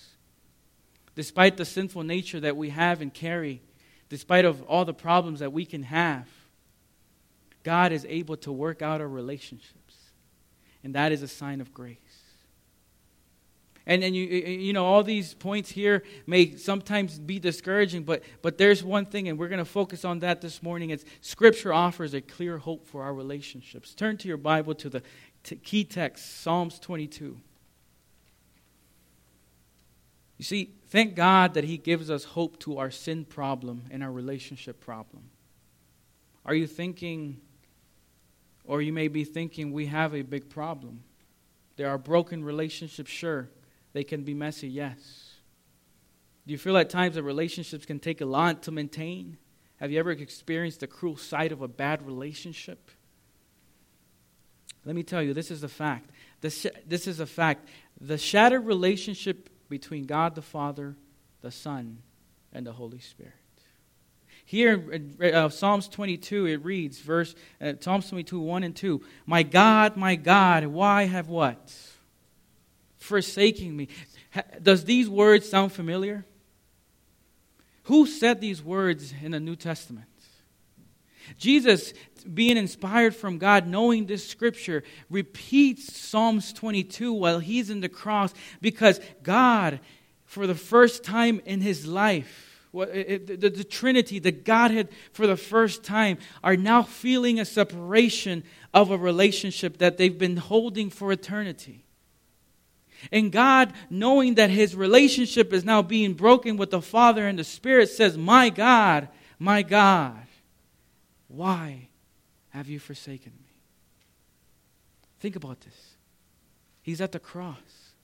despite 1.15 1.57
the 1.57 1.65
sinful 1.65 2.03
nature 2.03 2.39
that 2.39 2.57
we 2.57 2.69
have 2.69 3.01
and 3.01 3.13
carry, 3.13 3.61
despite 4.09 4.45
of 4.45 4.61
all 4.63 4.85
the 4.85 4.93
problems 4.93 5.39
that 5.39 5.53
we 5.53 5.65
can 5.65 5.83
have, 5.83 6.27
God 7.63 7.91
is 7.91 8.05
able 8.09 8.37
to 8.37 8.51
work 8.51 8.81
out 8.81 9.01
our 9.01 9.07
relationships. 9.07 9.95
And 10.83 10.95
that 10.95 11.11
is 11.11 11.23
a 11.23 11.27
sign 11.27 11.61
of 11.61 11.73
grace. 11.73 11.97
And, 13.85 14.03
and 14.03 14.15
you, 14.15 14.25
you 14.25 14.71
know, 14.71 14.85
all 14.85 15.03
these 15.03 15.33
points 15.33 15.69
here 15.69 16.03
may 16.25 16.55
sometimes 16.55 17.19
be 17.19 17.37
discouraging, 17.37 18.03
but, 18.03 18.23
but 18.41 18.57
there's 18.57 18.81
one 18.81 19.05
thing, 19.05 19.27
and 19.27 19.37
we're 19.37 19.49
going 19.49 19.59
to 19.59 19.65
focus 19.65 20.05
on 20.05 20.19
that 20.19 20.39
this 20.39 20.63
morning. 20.63 20.89
It's 20.89 21.03
Scripture 21.19 21.73
offers 21.73 22.13
a 22.13 22.21
clear 22.21 22.57
hope 22.57 22.85
for 22.87 23.03
our 23.03 23.13
relationships. 23.13 23.93
Turn 23.93 24.15
to 24.17 24.27
your 24.27 24.37
Bible 24.37 24.73
to 24.75 24.89
the 24.89 25.01
key 25.63 25.83
text, 25.83 26.41
Psalms 26.41 26.79
22. 26.79 27.37
You 30.37 30.45
see, 30.45 30.73
thank 30.87 31.15
God 31.15 31.53
that 31.53 31.63
He 31.63 31.77
gives 31.77 32.09
us 32.09 32.23
hope 32.23 32.59
to 32.59 32.77
our 32.77 32.91
sin 32.91 33.25
problem 33.25 33.83
and 33.91 34.03
our 34.03 34.11
relationship 34.11 34.81
problem. 34.81 35.23
Are 36.45 36.55
you 36.55 36.67
thinking, 36.67 37.39
or 38.65 38.81
you 38.81 38.91
may 38.91 39.07
be 39.07 39.23
thinking, 39.23 39.71
we 39.71 39.85
have 39.85 40.13
a 40.13 40.21
big 40.21 40.49
problem? 40.49 41.03
There 41.75 41.89
are 41.89 41.97
broken 41.97 42.43
relationships, 42.43 43.09
sure. 43.09 43.49
They 43.93 44.03
can 44.03 44.23
be 44.23 44.33
messy, 44.33 44.67
yes. 44.67 45.33
Do 46.45 46.51
you 46.51 46.57
feel 46.57 46.77
at 46.77 46.89
times 46.89 47.15
that 47.15 47.23
relationships 47.23 47.85
can 47.85 47.99
take 47.99 48.19
a 48.19 48.25
lot 48.25 48.63
to 48.63 48.71
maintain? 48.71 49.37
Have 49.77 49.91
you 49.91 49.99
ever 49.99 50.11
experienced 50.11 50.81
the 50.81 50.87
cruel 50.87 51.15
sight 51.15 51.51
of 51.51 51.61
a 51.61 51.67
bad 51.67 52.05
relationship? 52.05 52.91
Let 54.85 54.95
me 54.95 55.03
tell 55.03 55.21
you, 55.21 55.33
this 55.33 55.51
is 55.51 55.63
a 55.63 55.69
fact. 55.69 56.09
This, 56.41 56.67
this 56.85 57.07
is 57.07 57.21
a 57.21 57.25
fact. 57.25 57.69
The 58.01 58.17
shattered 58.17 58.65
relationship 58.65 59.49
between 59.73 60.05
God 60.05 60.35
the 60.35 60.41
Father, 60.43 60.95
the 61.41 61.49
Son, 61.49 61.97
and 62.53 62.63
the 62.63 62.73
Holy 62.73 62.99
Spirit. 62.99 63.33
Here 64.45 64.91
in 64.91 65.33
uh, 65.33 65.49
Psalms 65.49 65.87
22, 65.87 66.45
it 66.45 66.63
reads, 66.63 66.99
verse 66.99 67.33
uh, 67.59 67.73
Psalms 67.79 68.07
22, 68.07 68.39
1 68.39 68.63
and 68.63 68.75
2. 68.75 69.01
My 69.25 69.41
God, 69.41 69.97
my 69.97 70.15
God, 70.15 70.67
why 70.67 71.05
have 71.05 71.27
what? 71.27 71.75
Forsaking 72.97 73.75
me. 73.75 73.87
Does 74.61 74.85
these 74.85 75.09
words 75.09 75.49
sound 75.49 75.71
familiar? 75.71 76.23
Who 77.85 78.05
said 78.05 78.41
these 78.41 78.61
words 78.61 79.11
in 79.23 79.31
the 79.31 79.39
New 79.39 79.55
Testament? 79.55 80.05
Jesus, 81.37 81.93
being 82.31 82.57
inspired 82.57 83.15
from 83.15 83.37
God, 83.37 83.67
knowing 83.67 84.05
this 84.05 84.27
scripture, 84.27 84.83
repeats 85.09 85.95
Psalms 85.95 86.53
22 86.53 87.13
while 87.13 87.39
he's 87.39 87.69
in 87.69 87.81
the 87.81 87.89
cross 87.89 88.33
because 88.61 88.99
God, 89.21 89.79
for 90.25 90.47
the 90.47 90.55
first 90.55 91.03
time 91.03 91.41
in 91.45 91.61
his 91.61 91.85
life, 91.85 92.49
the, 92.73 93.65
Trinity, 93.69 94.19
the 94.19 94.31
Godhead, 94.31 94.89
for 95.11 95.27
the 95.27 95.37
first 95.37 95.83
time, 95.83 96.17
are 96.43 96.57
now 96.57 96.81
feeling 96.81 97.39
a 97.39 97.45
separation 97.45 98.43
of 98.73 98.89
a 98.89 98.97
relationship 98.97 99.77
that 99.77 99.97
they've 99.97 100.17
been 100.17 100.37
holding 100.37 100.89
for 100.89 101.11
eternity. 101.11 101.85
And 103.11 103.31
God, 103.31 103.73
knowing 103.89 104.35
that 104.35 104.49
his 104.49 104.75
relationship 104.75 105.53
is 105.53 105.63
now 105.63 105.81
being 105.81 106.13
broken 106.13 106.57
with 106.57 106.71
the 106.71 106.81
Father 106.81 107.27
and 107.27 107.37
the 107.37 107.43
Spirit, 107.43 107.89
says, 107.89 108.17
My 108.17 108.49
God, 108.49 109.09
my 109.37 109.61
God, 109.61 110.22
why 111.33 111.89
have 112.49 112.69
you 112.69 112.77
forsaken 112.77 113.33
me? 113.43 113.55
Think 115.19 115.35
about 115.35 115.61
this. 115.61 115.95
He's 116.83 117.01
at 117.01 117.11
the 117.11 117.19
cross, 117.19 117.95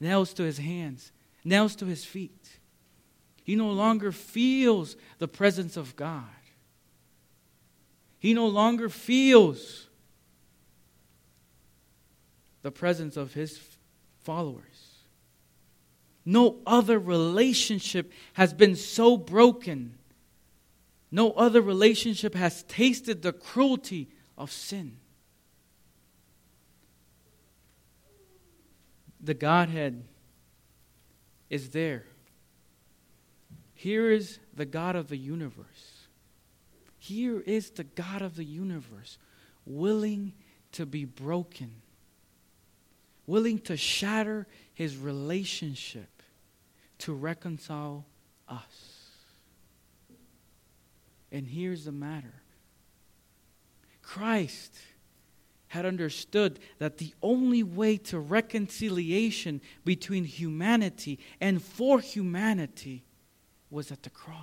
nails 0.00 0.32
to 0.34 0.42
his 0.42 0.58
hands, 0.58 1.12
nails 1.44 1.76
to 1.76 1.86
his 1.86 2.04
feet. 2.04 2.58
He 3.44 3.54
no 3.54 3.70
longer 3.70 4.10
feels 4.10 4.96
the 5.18 5.28
presence 5.28 5.76
of 5.76 5.94
God. 5.94 6.24
He 8.18 8.34
no 8.34 8.48
longer 8.48 8.88
feels 8.88 9.86
the 12.62 12.72
presence 12.72 13.16
of 13.16 13.34
his 13.34 13.60
followers. 14.24 14.64
No 16.24 16.56
other 16.66 16.98
relationship 16.98 18.10
has 18.32 18.52
been 18.52 18.74
so 18.74 19.16
broken 19.16 19.98
no 21.12 21.32
other 21.32 21.60
relationship 21.60 22.34
has 22.34 22.62
tasted 22.64 23.20
the 23.20 23.34
cruelty 23.34 24.08
of 24.38 24.50
sin. 24.50 24.96
The 29.20 29.34
Godhead 29.34 30.04
is 31.50 31.70
there. 31.70 32.06
Here 33.74 34.10
is 34.10 34.38
the 34.54 34.64
God 34.64 34.96
of 34.96 35.08
the 35.08 35.18
universe. 35.18 36.06
Here 36.98 37.40
is 37.40 37.70
the 37.70 37.84
God 37.84 38.22
of 38.22 38.36
the 38.36 38.44
universe, 38.44 39.18
willing 39.66 40.32
to 40.72 40.86
be 40.86 41.04
broken, 41.04 41.82
willing 43.26 43.58
to 43.60 43.76
shatter 43.76 44.46
his 44.72 44.96
relationship 44.96 46.22
to 46.98 47.12
reconcile 47.12 48.06
us. 48.48 48.91
And 51.32 51.46
here's 51.46 51.86
the 51.86 51.92
matter 51.92 52.34
Christ 54.02 54.76
had 55.68 55.86
understood 55.86 56.60
that 56.78 56.98
the 56.98 57.14
only 57.22 57.62
way 57.62 57.96
to 57.96 58.20
reconciliation 58.20 59.62
between 59.86 60.24
humanity 60.24 61.18
and 61.40 61.62
for 61.62 61.98
humanity 61.98 63.04
was 63.70 63.90
at 63.90 64.02
the 64.02 64.10
cross. 64.10 64.36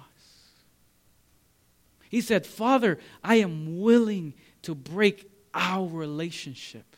He 2.09 2.21
said, 2.21 2.47
Father, 2.47 2.97
I 3.23 3.35
am 3.35 3.79
willing 3.79 4.33
to 4.63 4.73
break 4.73 5.29
our 5.53 5.87
relationship 5.87 6.95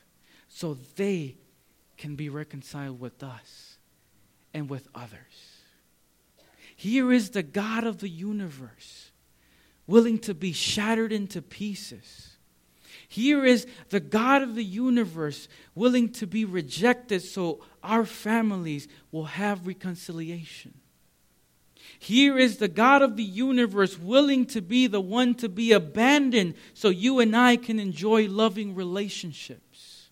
so 0.48 0.78
they 0.96 1.36
can 1.98 2.16
be 2.16 2.30
reconciled 2.30 3.02
with 3.02 3.22
us 3.22 3.78
and 4.54 4.70
with 4.70 4.88
others. 4.96 5.60
Here 6.74 7.12
is 7.12 7.32
the 7.32 7.44
God 7.44 7.84
of 7.84 8.00
the 8.00 8.10
universe 8.10 9.11
willing 9.92 10.18
to 10.18 10.34
be 10.34 10.54
shattered 10.54 11.12
into 11.12 11.42
pieces. 11.42 12.38
Here 13.10 13.46
is 13.46 13.68
the 13.90 14.00
God 14.00 14.42
of 14.42 14.56
the 14.56 14.64
universe 14.64 15.50
willing 15.76 16.14
to 16.14 16.26
be 16.26 16.46
rejected 16.46 17.22
so 17.22 17.60
our 17.84 18.06
families 18.06 18.88
will 19.12 19.26
have 19.26 19.68
reconciliation. 19.68 20.74
Here 22.00 22.38
is 22.40 22.58
the 22.58 22.70
God 22.70 23.02
of 23.02 23.18
the 23.18 23.24
universe 23.24 24.00
willing 24.00 24.46
to 24.48 24.62
be 24.62 24.88
the 24.88 25.02
one 25.02 25.36
to 25.36 25.50
be 25.50 25.74
abandoned 25.74 26.56
so 26.74 26.88
you 26.88 27.20
and 27.20 27.36
I 27.36 27.58
can 27.58 27.78
enjoy 27.78 28.28
loving 28.28 28.74
relationships. 28.74 30.10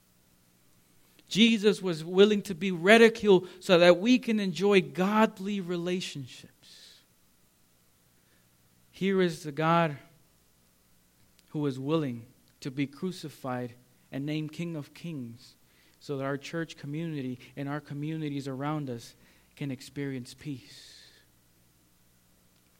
Jesus 1.29 1.81
was 1.81 2.03
willing 2.03 2.41
to 2.43 2.53
be 2.53 2.71
ridiculed 2.71 3.47
so 3.61 3.79
that 3.79 3.99
we 3.99 4.19
can 4.19 4.41
enjoy 4.41 4.81
godly 4.81 5.61
relationships. 5.61 6.58
Here 8.99 9.21
is 9.21 9.43
the 9.43 9.53
God 9.53 9.95
who 11.51 11.65
is 11.67 11.79
willing 11.79 12.25
to 12.59 12.69
be 12.69 12.85
crucified 12.85 13.75
and 14.11 14.25
named 14.25 14.51
King 14.51 14.75
of 14.75 14.93
Kings 14.93 15.55
so 16.01 16.17
that 16.17 16.25
our 16.25 16.35
church 16.35 16.75
community 16.75 17.39
and 17.55 17.69
our 17.69 17.79
communities 17.79 18.45
around 18.45 18.89
us 18.89 19.15
can 19.55 19.71
experience 19.71 20.33
peace. 20.33 20.97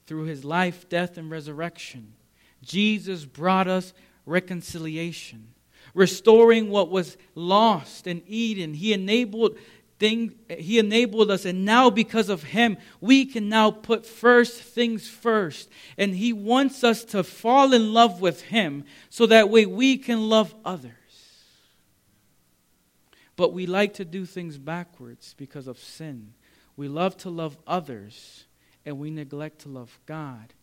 Through 0.08 0.26
his 0.26 0.44
life, 0.44 0.90
death, 0.90 1.18
and 1.18 1.32
resurrection, 1.32 2.16
Jesus 2.62 3.24
brought 3.24 3.70
us 3.70 3.94
reconciliation, 4.26 5.54
restoring 5.94 6.70
what 6.70 6.90
was 6.90 7.16
lost 7.34 8.08
in 8.08 8.24
Eden. 8.28 8.74
He 8.74 8.92
enabled 8.92 9.58
thing 10.00 10.34
he 10.58 10.80
enabled 10.80 11.30
us 11.30 11.44
and 11.46 11.66
now 11.66 11.90
because 11.90 12.30
of 12.30 12.42
him 12.44 12.78
we 13.02 13.26
can 13.26 13.50
now 13.50 13.70
put 13.70 14.06
first 14.06 14.62
things 14.62 15.08
first. 15.08 15.70
And 15.98 16.16
he 16.16 16.34
wants 16.34 16.84
us 16.84 17.04
to 17.06 17.24
fall 17.24 17.74
in 17.74 17.94
love 17.94 18.22
with 18.22 18.42
him 18.44 18.86
so 19.10 19.26
that 19.26 19.50
way 19.50 19.66
we 19.66 19.98
can 19.98 20.30
love 20.30 20.56
others. 20.64 20.94
But 23.36 23.54
we 23.54 23.68
like 23.68 23.94
to 23.96 24.06
do 24.06 24.26
things 24.26 24.58
backwards 24.58 25.36
because 25.38 25.68
of 25.68 25.78
sin. 25.78 26.34
We 26.76 26.88
love 26.88 27.18
to 27.18 27.30
love 27.30 27.58
others 27.68 28.46
and 28.86 28.98
we 28.98 29.12
neglect 29.12 29.60
to 29.60 29.70
love 29.70 30.00
god 30.06 30.54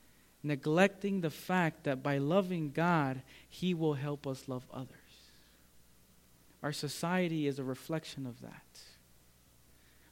neglecting 0.43 1.21
the 1.21 1.31
fact 1.31 1.83
that 1.85 2.05
by 2.05 2.19
loving 2.19 2.71
god 2.71 3.21
he 3.49 3.75
will 3.75 3.95
help 3.95 4.29
us 4.29 4.47
love 4.47 4.65
others. 4.73 4.91
Our 6.63 6.73
society 6.73 7.49
is 7.49 7.59
a 7.59 7.65
reflection 7.65 8.27
of 8.27 8.41
that 8.43 8.63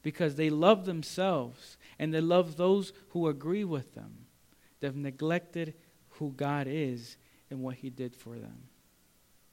because 0.05 0.37
they 0.37 0.51
love 0.51 0.85
themselves 0.85 1.77
and 1.99 2.15
they 2.15 2.21
love 2.21 2.57
those 2.57 2.93
who 3.09 3.27
agree 3.27 3.65
with 3.65 3.97
them. 3.97 4.27
They've 4.79 4.95
neglected 4.95 5.75
who 6.11 6.33
God 6.37 6.69
is 6.69 7.17
and 7.51 7.61
what 7.61 7.77
He 7.77 7.91
did 7.91 8.15
for 8.15 8.39
them. 8.39 8.69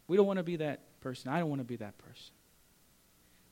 We 0.07 0.17
don't 0.17 0.27
want 0.27 0.37
to 0.37 0.43
be 0.43 0.57
that 0.57 0.81
person. 0.99 1.31
I 1.31 1.39
don't 1.39 1.49
want 1.49 1.61
to 1.61 1.65
be 1.65 1.77
that 1.77 1.97
person. 1.97 2.33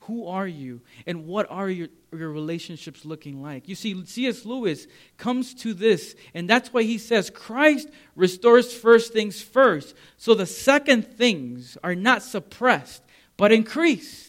Who 0.01 0.27
are 0.27 0.47
you 0.47 0.81
and 1.05 1.25
what 1.25 1.49
are 1.49 1.69
your, 1.69 1.87
your 2.11 2.31
relationships 2.31 3.05
looking 3.05 3.41
like? 3.41 3.69
You 3.69 3.75
see, 3.75 4.05
C.S. 4.05 4.45
Lewis 4.45 4.87
comes 5.17 5.53
to 5.55 5.73
this, 5.73 6.15
and 6.33 6.49
that's 6.49 6.73
why 6.73 6.83
he 6.83 6.97
says 6.97 7.29
Christ 7.29 7.89
restores 8.15 8.73
first 8.73 9.13
things 9.13 9.41
first. 9.41 9.95
So 10.17 10.33
the 10.33 10.45
second 10.45 11.05
things 11.07 11.77
are 11.83 11.95
not 11.95 12.23
suppressed, 12.23 13.03
but 13.37 13.51
increased. 13.51 14.28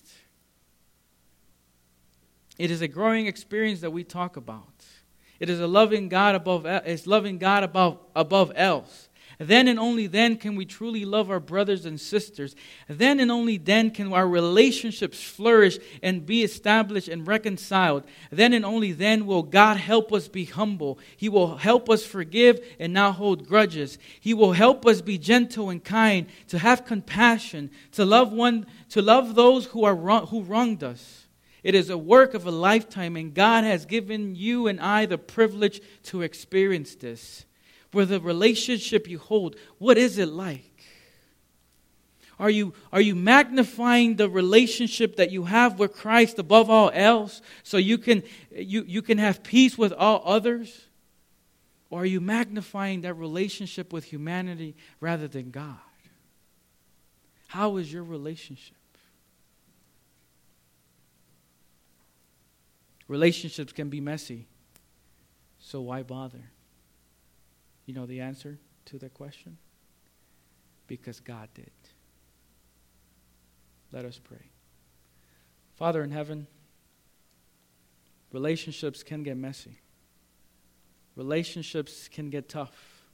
It 2.61 2.70
is 2.70 2.83
a 2.83 2.88
growing 2.88 3.27
experience 3.27 3.81
that 3.81 3.90
we 3.90 4.05
talk 4.05 4.37
about. 4.37 4.85
It 5.38 5.49
is 5.49 5.61
a 5.61 5.66
loving 5.66 6.11
God 6.11 6.35
above 6.35 6.66
it's 6.66 7.07
loving 7.07 7.38
God 7.38 7.64
above 7.64 7.99
above 8.14 8.53
else. 8.55 9.09
Then 9.38 9.66
and 9.66 9.79
only 9.79 10.07
then 10.07 10.37
can 10.37 10.57
we 10.57 10.66
truly 10.66 11.07
love 11.07 11.31
our 11.31 11.40
brothers 11.40 11.87
and 11.87 11.99
sisters. 11.99 12.55
Then 12.87 13.18
and 13.18 13.31
only 13.31 13.57
then 13.57 13.92
can 13.92 14.12
our 14.12 14.29
relationships 14.29 15.23
flourish 15.23 15.79
and 16.03 16.27
be 16.27 16.42
established 16.42 17.09
and 17.09 17.27
reconciled. 17.27 18.05
Then 18.31 18.53
and 18.53 18.66
only 18.66 18.92
then 18.92 19.25
will 19.25 19.42
God 19.42 19.79
help 19.79 20.12
us 20.12 20.29
be 20.29 20.44
humble. 20.44 20.99
He 21.16 21.31
will 21.31 21.57
help 21.57 21.88
us 21.88 22.05
forgive 22.05 22.61
and 22.79 22.92
not 22.92 23.14
hold 23.14 23.49
grudges. 23.49 23.96
He 24.20 24.35
will 24.35 24.53
help 24.53 24.85
us 24.85 25.01
be 25.01 25.16
gentle 25.16 25.70
and 25.70 25.83
kind, 25.83 26.27
to 26.49 26.59
have 26.59 26.85
compassion, 26.85 27.70
to 27.92 28.05
love 28.05 28.35
one, 28.35 28.66
to 28.90 29.01
love 29.01 29.35
those 29.35 29.64
who 29.64 29.85
are 29.85 29.96
wrong, 29.96 30.27
who 30.27 30.42
wronged 30.42 30.85
us. 30.85 31.19
It 31.62 31.75
is 31.75 31.90
a 31.90 31.99
work 31.99 32.35
of 32.35 32.46
a 32.46 32.51
lifetime, 32.51 33.16
and 33.16 33.35
God 33.35 33.64
has 33.64 33.85
given 33.85 34.35
you 34.35 34.66
and 34.66 34.81
I 34.81 35.07
the 35.07 35.18
privilege 35.18 35.81
to 36.05 36.23
experience 36.23 36.94
this 36.94 37.44
for 37.90 38.05
the 38.05 38.20
relationship 38.20 39.09
you 39.09 39.18
hold, 39.18 39.57
what 39.79 39.99
is 39.99 40.18
it 40.18 40.29
like? 40.29 40.64
Are 42.38 42.49
you, 42.49 42.73
are 42.92 43.01
you 43.01 43.14
magnifying 43.14 44.16
the 44.16 44.31
relationship 44.31 45.16
that 45.16 45.31
you 45.31 45.44
have 45.44 45.79
with 45.79 45.92
Christ 45.92 46.38
above 46.38 46.70
all 46.70 46.90
else 46.94 47.42
so 47.62 47.77
you 47.77 47.99
can, 47.99 48.23
you, 48.51 48.83
you 48.87 49.03
can 49.03 49.18
have 49.18 49.42
peace 49.42 49.77
with 49.77 49.92
all 49.92 50.23
others? 50.25 50.87
Or 51.90 52.03
are 52.03 52.07
you 52.07 52.20
magnifying 52.20 53.03
that 53.03 53.14
relationship 53.14 53.92
with 53.92 54.05
humanity 54.05 54.75
rather 55.01 55.29
than 55.29 55.51
God? 55.51 55.77
How 57.49 57.77
is 57.77 57.92
your 57.92 58.05
relationship? 58.05 58.77
Relationships 63.11 63.73
can 63.73 63.88
be 63.88 64.01
messy, 64.01 64.46
so 65.59 65.81
why 65.81 66.05
bother? 66.05 66.53
You 67.85 67.92
know 67.92 68.07
the 68.07 68.20
answer 68.20 68.61
to 68.85 68.99
that 69.01 69.14
question? 69.14 69.59
Because 70.87 71.18
God 71.18 71.49
did. 71.53 71.73
Let 73.90 74.05
us 74.05 74.20
pray. 74.23 74.51
Father 75.75 76.05
in 76.05 76.12
heaven, 76.12 76.46
relationships 78.31 79.03
can 79.03 79.25
get 79.25 79.37
messy. 79.37 79.81
Relationships 81.16 82.07
can 82.07 82.31
get 82.31 82.49
tough. 82.49 83.09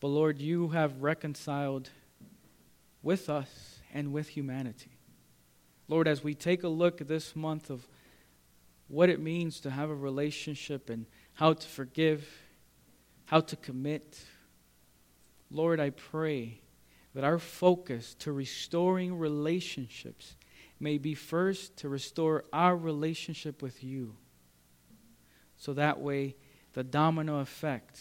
But 0.00 0.08
Lord, 0.08 0.40
you 0.40 0.70
have 0.70 1.00
reconciled 1.00 1.90
with 3.04 3.30
us 3.30 3.78
and 3.94 4.12
with 4.12 4.30
humanity. 4.30 4.98
Lord, 5.86 6.08
as 6.08 6.24
we 6.24 6.34
take 6.34 6.64
a 6.64 6.68
look 6.68 6.98
this 6.98 7.36
month 7.36 7.70
of 7.70 7.86
what 8.88 9.08
it 9.08 9.20
means 9.20 9.60
to 9.60 9.70
have 9.70 9.90
a 9.90 9.94
relationship 9.94 10.90
and 10.90 11.06
how 11.34 11.52
to 11.52 11.68
forgive 11.68 12.26
how 13.28 13.40
to 13.40 13.56
commit. 13.56 14.24
Lord, 15.50 15.80
I 15.80 15.90
pray 15.90 16.62
that 17.14 17.24
our 17.24 17.38
focus 17.38 18.14
to 18.20 18.32
restoring 18.32 19.18
relationships 19.18 20.34
may 20.80 20.96
be 20.96 21.14
first 21.14 21.76
to 21.78 21.90
restore 21.90 22.44
our 22.54 22.74
relationship 22.74 23.60
with 23.60 23.84
you. 23.84 24.16
So 25.58 25.74
that 25.74 26.00
way, 26.00 26.36
the 26.72 26.82
domino 26.82 27.40
effect, 27.40 28.00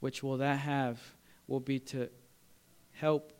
which 0.00 0.22
will 0.22 0.38
that 0.38 0.60
have, 0.60 0.98
will 1.46 1.60
be 1.60 1.78
to 1.80 2.08
help 2.92 3.34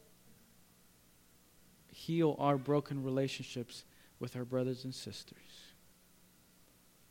heal 1.90 2.37
our 2.38 2.59
broken 2.59 3.02
relationships 3.02 3.85
with 4.20 4.37
our 4.37 4.44
brothers 4.44 4.85
and 4.85 4.94
sisters. 4.94 5.38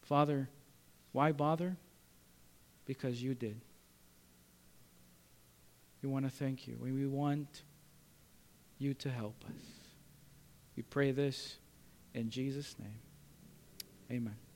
Father, 0.08 0.48
why 1.12 1.34
bother? 1.34 1.76
Because 2.86 3.22
you 3.22 3.36
did. 3.36 3.60
We 6.02 6.08
want 6.08 6.26
to 6.26 6.32
thank 6.32 6.68
you. 6.68 6.78
We 6.80 7.06
want 7.06 7.64
you 8.80 8.94
to 8.94 9.10
help 9.10 9.44
us. 9.46 9.62
We 10.78 10.84
pray 10.84 11.12
this 11.12 11.58
in 12.14 12.30
Jesus' 12.30 12.76
name. 12.80 13.00
Amen. 14.10 14.47